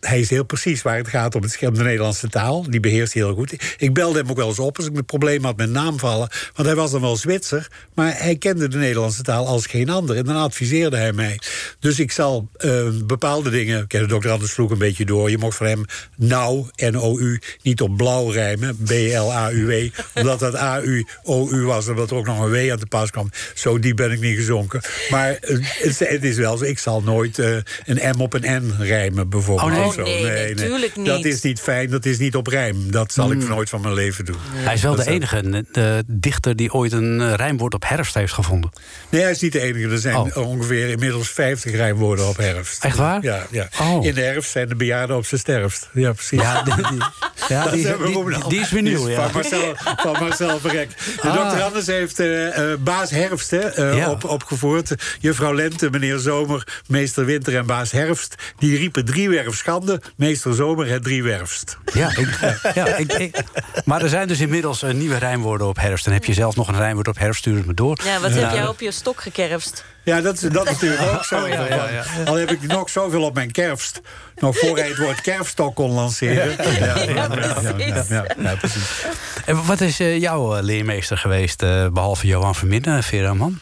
[0.00, 2.70] hij is heel precies waar het gaat om het scherm de Nederlandse taal.
[2.70, 3.74] Die beheerst hij heel goed.
[3.78, 6.28] Ik belde hem ook wel eens op als ik een probleem had met naamvallen.
[6.54, 10.16] Want hij was dan wel Zwitser, maar hij kende de Nederlandse taal als geen ander.
[10.16, 11.40] En dan adviseerde hij mij.
[11.80, 13.86] Dus ik zal eh, bepaalde dingen...
[13.86, 15.30] Kijk, de dokter Anders sloeg een beetje door.
[15.30, 15.84] Je mocht voor hem
[16.16, 18.76] nou, N-O-U, niet op blauw rijmen.
[18.76, 19.88] B-L-A-U-W.
[20.14, 21.88] omdat dat A-U-O-U was.
[21.88, 23.30] En dat er ook nog een W aan te pas kwam.
[23.54, 24.80] Zo diep ben ik niet gezonken.
[25.10, 26.64] Maar eh, het, het is wel zo.
[26.64, 27.38] Ik zal nooit
[27.84, 29.70] een M op een N rijmen, bijvoorbeeld.
[29.70, 29.92] Oh, nee?
[29.92, 30.02] zo.
[30.02, 31.06] Nee, natuurlijk niet.
[31.06, 32.90] Dat is niet fijn, dat is niet op rijm.
[32.90, 33.40] Dat zal Hmm.
[33.40, 34.36] ik nooit van mijn leven doen.
[34.54, 38.14] Hij is wel Dat de enige de dichter die ooit een eh, rijmwoord op herfst
[38.14, 38.70] heeft gevonden.
[39.08, 39.88] Nee, hij is niet de enige.
[39.88, 40.36] Er zijn Oh.
[40.36, 42.84] ongeveer inmiddels 50 rijmwoorden op herfst.
[42.84, 43.22] Echt waar?
[43.22, 43.68] Ja, ja.
[43.80, 44.04] Oh.
[44.04, 45.88] In de herfst zijn de bejaarden op zijn sterfst.
[45.92, 46.40] Ja, precies.
[46.40, 47.02] Ja, die, die-
[47.48, 49.22] ja, is weer nieuw, ja.
[49.22, 50.88] Van Marcel, van Marcel Verrek.
[51.22, 51.34] De Ah.
[51.34, 54.10] dokter Anders heeft eh, eh, baas Herfst hè, eh, Ja.
[54.10, 54.94] op, opgevoerd.
[55.20, 58.34] Juffrouw Lente, meneer Zomer, meester Winter en baas Herfst.
[58.58, 60.00] Die riepen driewerf schande.
[60.16, 61.78] Meester Zomer het driewerfst.
[61.94, 62.38] Ja, ik,
[62.74, 63.42] ja ik, ik-
[63.84, 66.06] maar er zijn dus inmiddels eh, nieuwe rijmwoorden op herfst.
[66.06, 67.98] En heb je zelf nog een rijmwoord op herfst, stuur het me door.
[68.04, 69.84] Ja, wat heb jij op je stok gekerfst?
[70.04, 71.36] Ja, dat, is- dat is natuurlijk ook zo.
[71.42, 72.04] Oh, ja, ja, ja.
[72.24, 74.00] Al heb ik nog zoveel op mijn kerfst.
[74.36, 76.50] Nog voor hij het woord kerfstok kon lanceren.
[76.50, 78.08] Ja, Ja, precies.
[78.08, 79.04] ja, ja, precies.
[79.46, 83.58] En wat is eh, jouw eh, leermeester geweest, eh, behalve Johan Verminnen, Vera Man?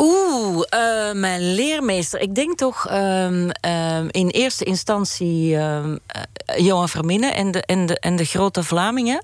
[0.00, 2.20] Oeh, eh, mijn leermeester.
[2.20, 6.22] Ik denk toch ehm, ehm, in eerste instantie ehm, eh,
[6.56, 9.22] Johan Verminnen en de, en, de, en de grote Vlamingen.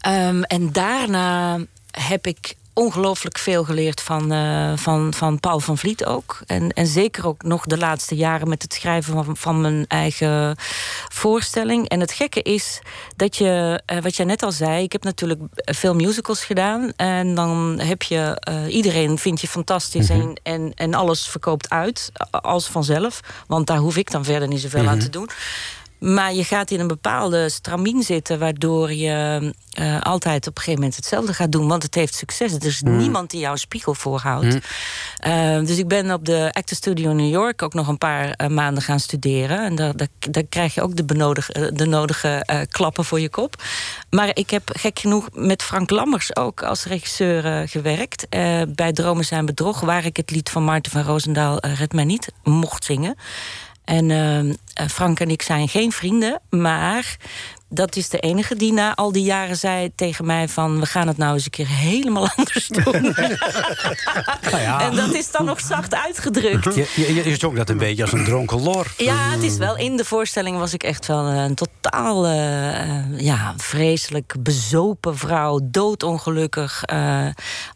[0.00, 1.58] Ehm, en daarna
[1.90, 6.40] heb ik ongelooflijk veel geleerd van, eh, van, van Paul van Vliet ook.
[6.46, 10.56] En, en zeker ook nog de laatste jaren met het schrijven van, van mijn eigen
[11.08, 11.88] voorstelling.
[11.88, 12.80] En het gekke is
[13.16, 16.92] dat je, eh, wat jij net al zei, ik heb natuurlijk veel musicals gedaan.
[16.96, 22.12] En dan heb je, eh, iedereen vindt je fantastisch en, en, en alles verkoopt uit
[22.30, 23.20] als vanzelf.
[23.46, 25.28] Want daar hoef ik dan verder niet zoveel aan te doen.
[26.02, 30.80] Maar je gaat in een bepaalde stramien zitten, waardoor je eh, altijd op een gegeven
[30.80, 31.68] moment hetzelfde gaat doen.
[31.68, 32.52] Want het heeft succes.
[32.52, 34.58] Er is niemand die jou een spiegel voorhoudt.
[35.16, 38.30] Eh, dus ik ben op de Actor Studio in New York ook nog een paar
[38.30, 39.64] eh, maanden gaan studeren.
[39.64, 43.62] En daar, daar, daar krijg je ook de, benodig, de nodige klappen voor je kop.
[44.10, 48.26] Maar ik heb gek genoeg met Frank Lammers ook als regisseur gewerkt.
[48.74, 52.32] bij Dromen zijn bedrog, waar ik het lied van Maarten van Roosendaal, Red mij niet,
[52.42, 53.16] mocht zingen.
[53.84, 57.16] En ehm, eh, Frank en ik zijn geen vrienden, maar
[57.72, 60.80] dat is de enige die na al die jaren zei tegen mij van...
[60.80, 63.14] we gaan het nou eens een keer helemaal anders doen.
[64.78, 66.74] En dat is dan nog zacht uitgedrukt.
[66.74, 68.86] Je, je, je zong dat een beetje als een dronken lor.
[68.96, 69.76] Ja, het is wel.
[69.76, 75.60] In de voorstelling was ik echt wel een totaal eh, eh, ja, vreselijk bezopen vrouw.
[75.62, 76.82] Doodongelukkig.
[76.82, 77.26] eh,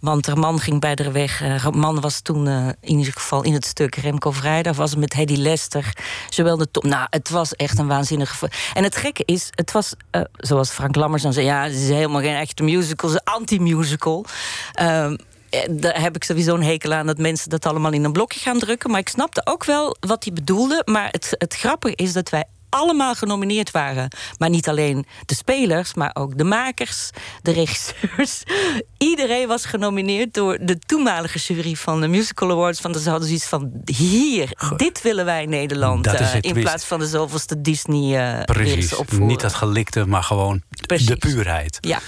[0.00, 1.38] want haar man ging bij haar weg.
[1.38, 2.46] Haar man was toen
[2.80, 4.76] in ieder geval in het stuk Remco Vrijdag.
[4.76, 5.92] Was met Hedy Lester.
[6.28, 6.84] Zowel de top.
[6.84, 8.48] Nou, het was echt een waanzinnige.
[8.74, 11.88] En het gekke is, het was eh, zoals Frank Lammers dan zei: ja, het is
[11.88, 14.24] helemaal geen echte musical, het is anti-musical.
[14.72, 15.16] Ehm,
[15.50, 18.40] eh, daar heb ik sowieso een hekel aan dat mensen dat allemaal in een blokje
[18.40, 18.90] gaan drukken.
[18.90, 20.82] Maar ik snapte ook wel wat hij bedoelde.
[20.84, 22.44] Maar het, het grappige is dat wij
[22.76, 24.08] allemaal genomineerd waren.
[24.38, 27.10] Maar niet alleen de spelers, maar ook de makers,
[27.42, 28.42] de regisseurs.
[28.98, 32.80] Iedereen was genomineerd door de toenmalige jury van de Musical Awards.
[32.80, 36.06] Van ze hadden zoiets van: hier, dit willen wij Nederland.
[36.06, 39.18] Eh, in plaats van de zoveelste Disney eens Precies.
[39.18, 41.06] Niet dat gelikte, maar gewoon Precies.
[41.06, 41.78] de puurheid.
[41.80, 42.00] Ja.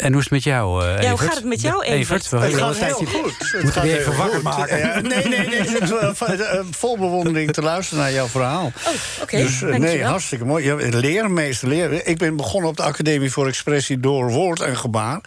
[0.00, 1.20] En hoe is het met jou, eh hoe Evert?
[1.20, 2.28] gaat het met jou, Evert?
[2.28, 3.34] we Het gaat een heel tijdje- goed.
[3.38, 4.78] Het Moeten gaat we je even wakker maken?
[4.78, 5.58] Ja, nee, nee, nee.
[5.58, 5.94] Ik zit
[6.70, 8.64] vol bewondering te luisteren naar jouw verhaal.
[8.86, 9.36] Oh, oké.
[9.36, 10.08] dus eh, nee, dankjewel.
[10.08, 10.64] hartstikke mooi.
[10.64, 12.06] Ja, leermeester, leer.
[12.06, 15.20] Ik ben begonnen op de Academie voor Expressie door Woord en Gebaar.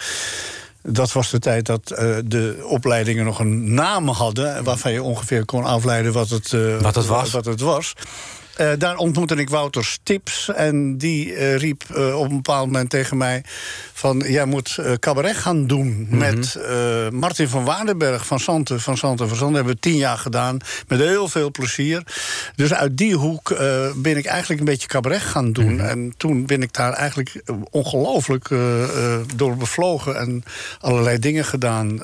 [0.81, 4.63] Dat was de tijd dat eh, de opleidingen nog een naam hadden...
[4.63, 7.31] waarvan je ongeveer kon afleiden wat het, eh, Wat het was.
[7.31, 7.93] Wat het was.
[8.55, 10.49] Eh, daar ontmoette ik Wouter Stips.
[10.49, 13.43] En die eh, riep eh, op een bepaald moment tegen mij...
[13.93, 19.29] van jij moet cabaret gaan doen met eh, Martin van Waardenberg van Santen van Santen
[19.29, 22.03] van hebben we tien jaar gedaan, met heel veel plezier.
[22.55, 23.55] Dus uit die hoek
[23.95, 25.79] ben ik eigenlijk een beetje cabaret gaan doen.
[25.79, 28.49] En toen ben ik daar eigenlijk ongelooflijk
[29.35, 30.17] door bevlogen...
[30.17, 30.43] en
[30.79, 32.01] allerlei dingen gedaan.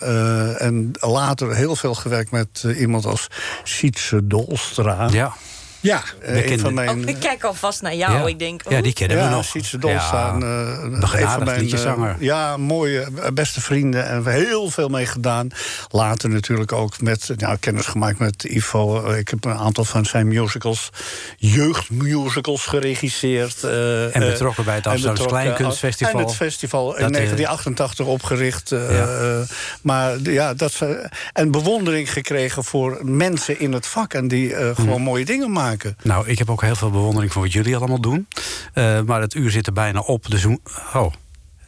[0.57, 3.27] En later heel veel gewerkt met iemand als
[3.63, 5.07] Sietse Dolstra.
[5.11, 5.35] Ja.
[5.81, 6.89] Ja, eh, een van mijn...
[6.89, 8.13] Oh, ik kijk alvast naar jou.
[8.13, 8.27] Ja.
[8.27, 8.97] Ik denk, Ja, die oh.
[8.97, 9.45] kennen we ja, nog.
[9.45, 10.35] Sietse Dolstra.
[10.39, 12.09] Ja, eh, een van mijn, liedjeszanger.
[12.09, 14.05] eh, ja, mooie, beste vrienden.
[14.07, 15.47] En we heel veel mee gedaan.
[15.89, 19.09] Later natuurlijk ook met, nou, kennis gemaakt met Ivo.
[19.11, 20.89] Ik heb een aantal van zijn musicals,
[21.37, 23.63] jeugdmusicals geregisseerd.
[23.63, 26.19] eh, En betrokken bij het Amsterdamse Kleinkunstfestival.
[26.19, 28.69] En het festival in Dat, eh, 1988 opgericht.
[28.69, 29.45] Ja.
[29.81, 34.13] maar ja, dat ze, en bewondering gekregen voor mensen in het vak.
[34.13, 35.01] En die eh, gewoon Mhm.
[35.01, 35.67] mooie dingen maken.
[36.03, 38.27] Nou, ik heb ook heel veel bewondering voor wat jullie allemaal doen.
[38.73, 40.29] Eh, maar het uur zit er bijna op.
[40.29, 40.45] Dus...
[40.93, 41.13] Oh,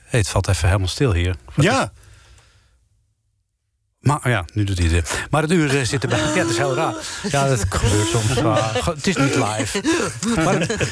[0.04, 1.36] hey, het valt even helemaal stil hier.
[1.56, 1.91] Ja.
[4.02, 5.26] Maar oh ja, nu doet hij het.
[5.30, 6.20] Maar het uur eh, zit erbij.
[6.20, 6.93] Ja, dat is heel raar.
[7.30, 8.41] Ja, dat gebeurt soms.
[8.41, 9.82] Maar ge- het is niet live.
[10.36, 10.91] Maar het,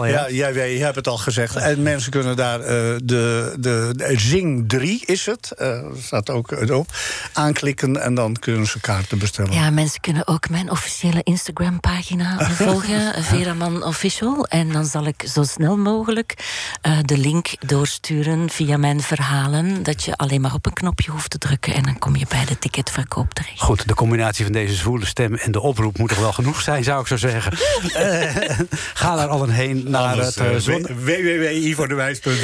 [0.09, 0.27] Ja.
[0.29, 1.57] Ja, jij, jij hebt het al gezegd.
[1.57, 2.67] En mensen kunnen daar eh,
[3.05, 5.51] de, de, de Zing 3 is het.
[5.53, 6.87] eh, staat ook erop.
[7.33, 9.53] Aanklikken en dan kunnen ze kaarten bestellen.
[9.53, 14.47] Ja, mensen kunnen ook mijn officiële Instagram-pagina volgen, Veraman Official.
[14.47, 16.35] En dan zal ik zo snel mogelijk
[16.81, 19.83] eh, de link doorsturen via mijn verhalen.
[19.83, 22.45] Dat je alleen maar op een knopje hoeft te drukken en dan kom je bij
[22.45, 23.61] de ticketverkoop terecht.
[23.61, 26.85] Goed, de combinatie van deze zwoele stem en de oproep moet toch wel genoeg zijn,
[26.85, 27.53] zou ik zo zeggen.
[27.99, 28.59] Eh,
[28.95, 30.83] ga daar al een heen naar Anders, het eh, uh, zon...
[30.83, 32.33] www.ivodewijs.nl.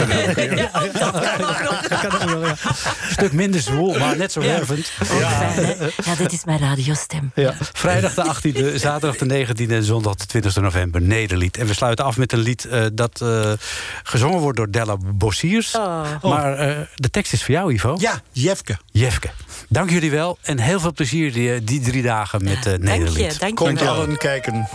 [2.44, 2.56] Een
[3.10, 4.46] stuk minder zwoel, maar net zo Ja.
[4.46, 4.90] wervend.
[5.04, 5.74] Hè?
[6.04, 7.30] Ja, dit is mijn radiostem.
[7.34, 7.54] Ja.
[7.72, 11.56] Vrijdag de 18e, zaterdag de 19e en zondag de 20e november Nederlied.
[11.56, 13.52] En we sluiten af met een lied eh, dat eh,
[14.02, 15.72] gezongen wordt door Della Bossiers.
[16.22, 17.96] Maar eh, de tekst is voor jou, Ivo.
[17.98, 18.76] Ja, Jefke.
[18.90, 19.30] Jefke.
[19.68, 23.38] Dank jullie wel en heel veel plezier die, die drie dagen met eh Nederlied.
[23.40, 23.94] dank je Komt wel.
[23.94, 24.68] allen kijken.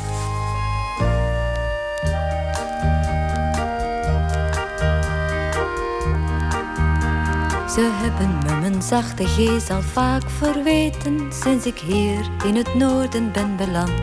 [7.73, 13.31] Ze hebben me mijn zachte geest al vaak verweten sinds ik hier in het noorden
[13.31, 14.01] ben beland.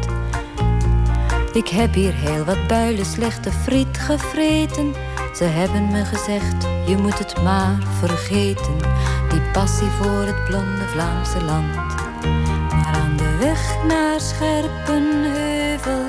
[1.52, 4.92] Ik heb hier heel wat builen slechte friet gevreten.
[5.34, 8.76] Ze hebben me gezegd, je moet het maar vergeten.
[9.28, 11.74] Die passie voor het blonde Vlaamse land.
[12.70, 16.04] Maar aan de weg naar Scherpenheuvel,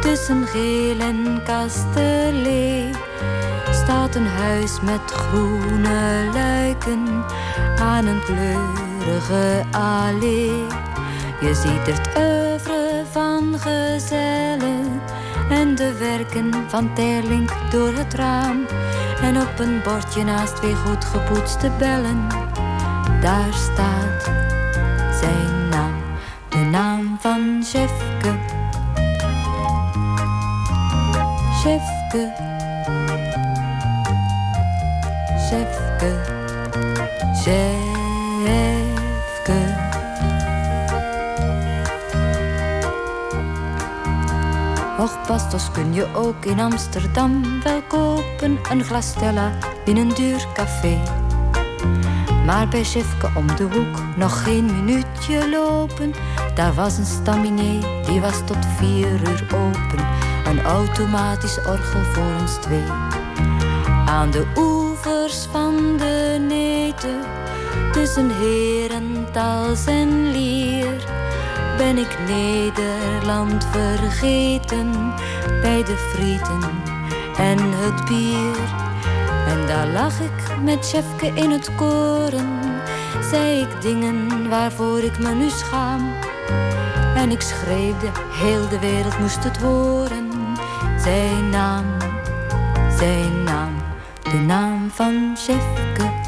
[0.00, 2.90] tussen Geel en Kastelee
[3.90, 7.24] staat een huis met groene luiken
[7.78, 10.64] aan een kleurige allee.
[11.40, 15.00] Je ziet het oeuvre van gezellen
[15.50, 18.66] en de werken van Terlink door het raam.
[19.22, 22.26] En op een bordje naast twee goed gepoetste bellen,
[23.20, 24.30] daar staat
[25.20, 26.02] zijn naam,
[26.48, 28.38] de naam van Jefke.
[31.62, 32.49] Jefke.
[45.10, 48.58] Och, pastos kun je ook in Amsterdam wel kopen.
[48.70, 49.52] Een glas Stella
[49.84, 50.98] in een duur café.
[52.46, 56.14] Maar bij Jefke om de hoek nog geen minuutje lopen.
[56.54, 60.06] Daar was een staminé, die was tot vier uur open.
[60.44, 62.84] Een automatisch orgel voor ons twee.
[64.06, 67.20] Aan de oevers van de Neten,
[67.92, 71.04] tussen Herentals en Lier,
[71.80, 75.14] ben ik Nederland vergeten
[75.62, 76.62] bij de frieten
[77.36, 78.58] en het bier.
[79.48, 82.58] En daar lag ik met Jefke in het koren,
[83.30, 86.12] zei ik dingen waarvoor ik me nu schaam.
[87.16, 90.28] En ik schreeuwde, heel de wereld moest het horen,
[90.98, 91.84] zijn naam,
[92.98, 93.72] zijn naam
[94.22, 96.20] de naam van Jefke.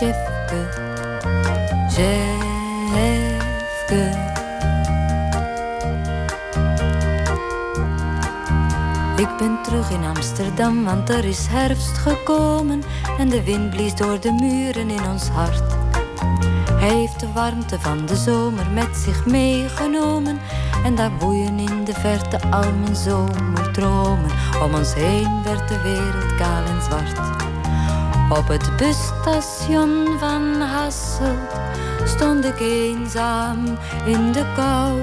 [0.00, 0.68] Jefke.
[1.88, 2.36] Jefke.
[2.92, 4.34] Jefke.
[9.38, 12.82] ben terug in Amsterdam, want er is herfst gekomen
[13.18, 15.76] en de wind blies door de muren in ons hart.
[16.70, 20.38] Hij heeft de warmte van de zomer met zich meegenomen
[20.84, 24.30] en daar woeien in de verte al mijn zomerdromen.
[24.62, 27.55] Om ons heen werd de wereld kaal en zwart.
[28.28, 31.60] Op het busstation van Hasselt
[32.04, 35.00] stond ik eenzaam in de kou.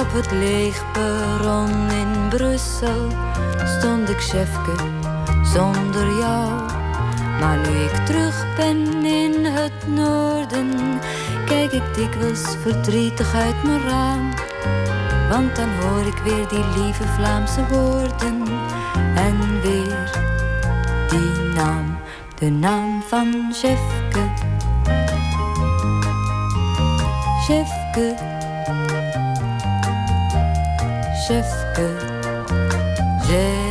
[0.00, 3.08] Op het leeg perron in Brussel
[3.78, 4.74] stond ik chefke
[5.42, 6.50] zonder jou.
[7.40, 11.00] Maar nu ik terug ben in het noorden,
[11.46, 14.30] kijk ik dikwijls verdrietig uit mijn raam.
[15.30, 18.42] Want dan hoor ik weer die lieve Vlaamse woorden
[19.14, 20.28] en weer
[21.08, 21.89] die naam,
[22.40, 24.30] de naam van Chefke.
[27.46, 28.14] Chefke.
[31.26, 31.96] Chefke.
[33.20, 33.68] Chefke.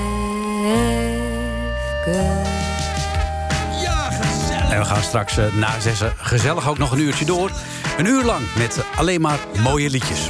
[4.69, 7.51] En we gaan straks eh, na zessen gezellig ook nog een uurtje door.
[7.97, 10.29] Een uur lang met alleen maar mooie liedjes.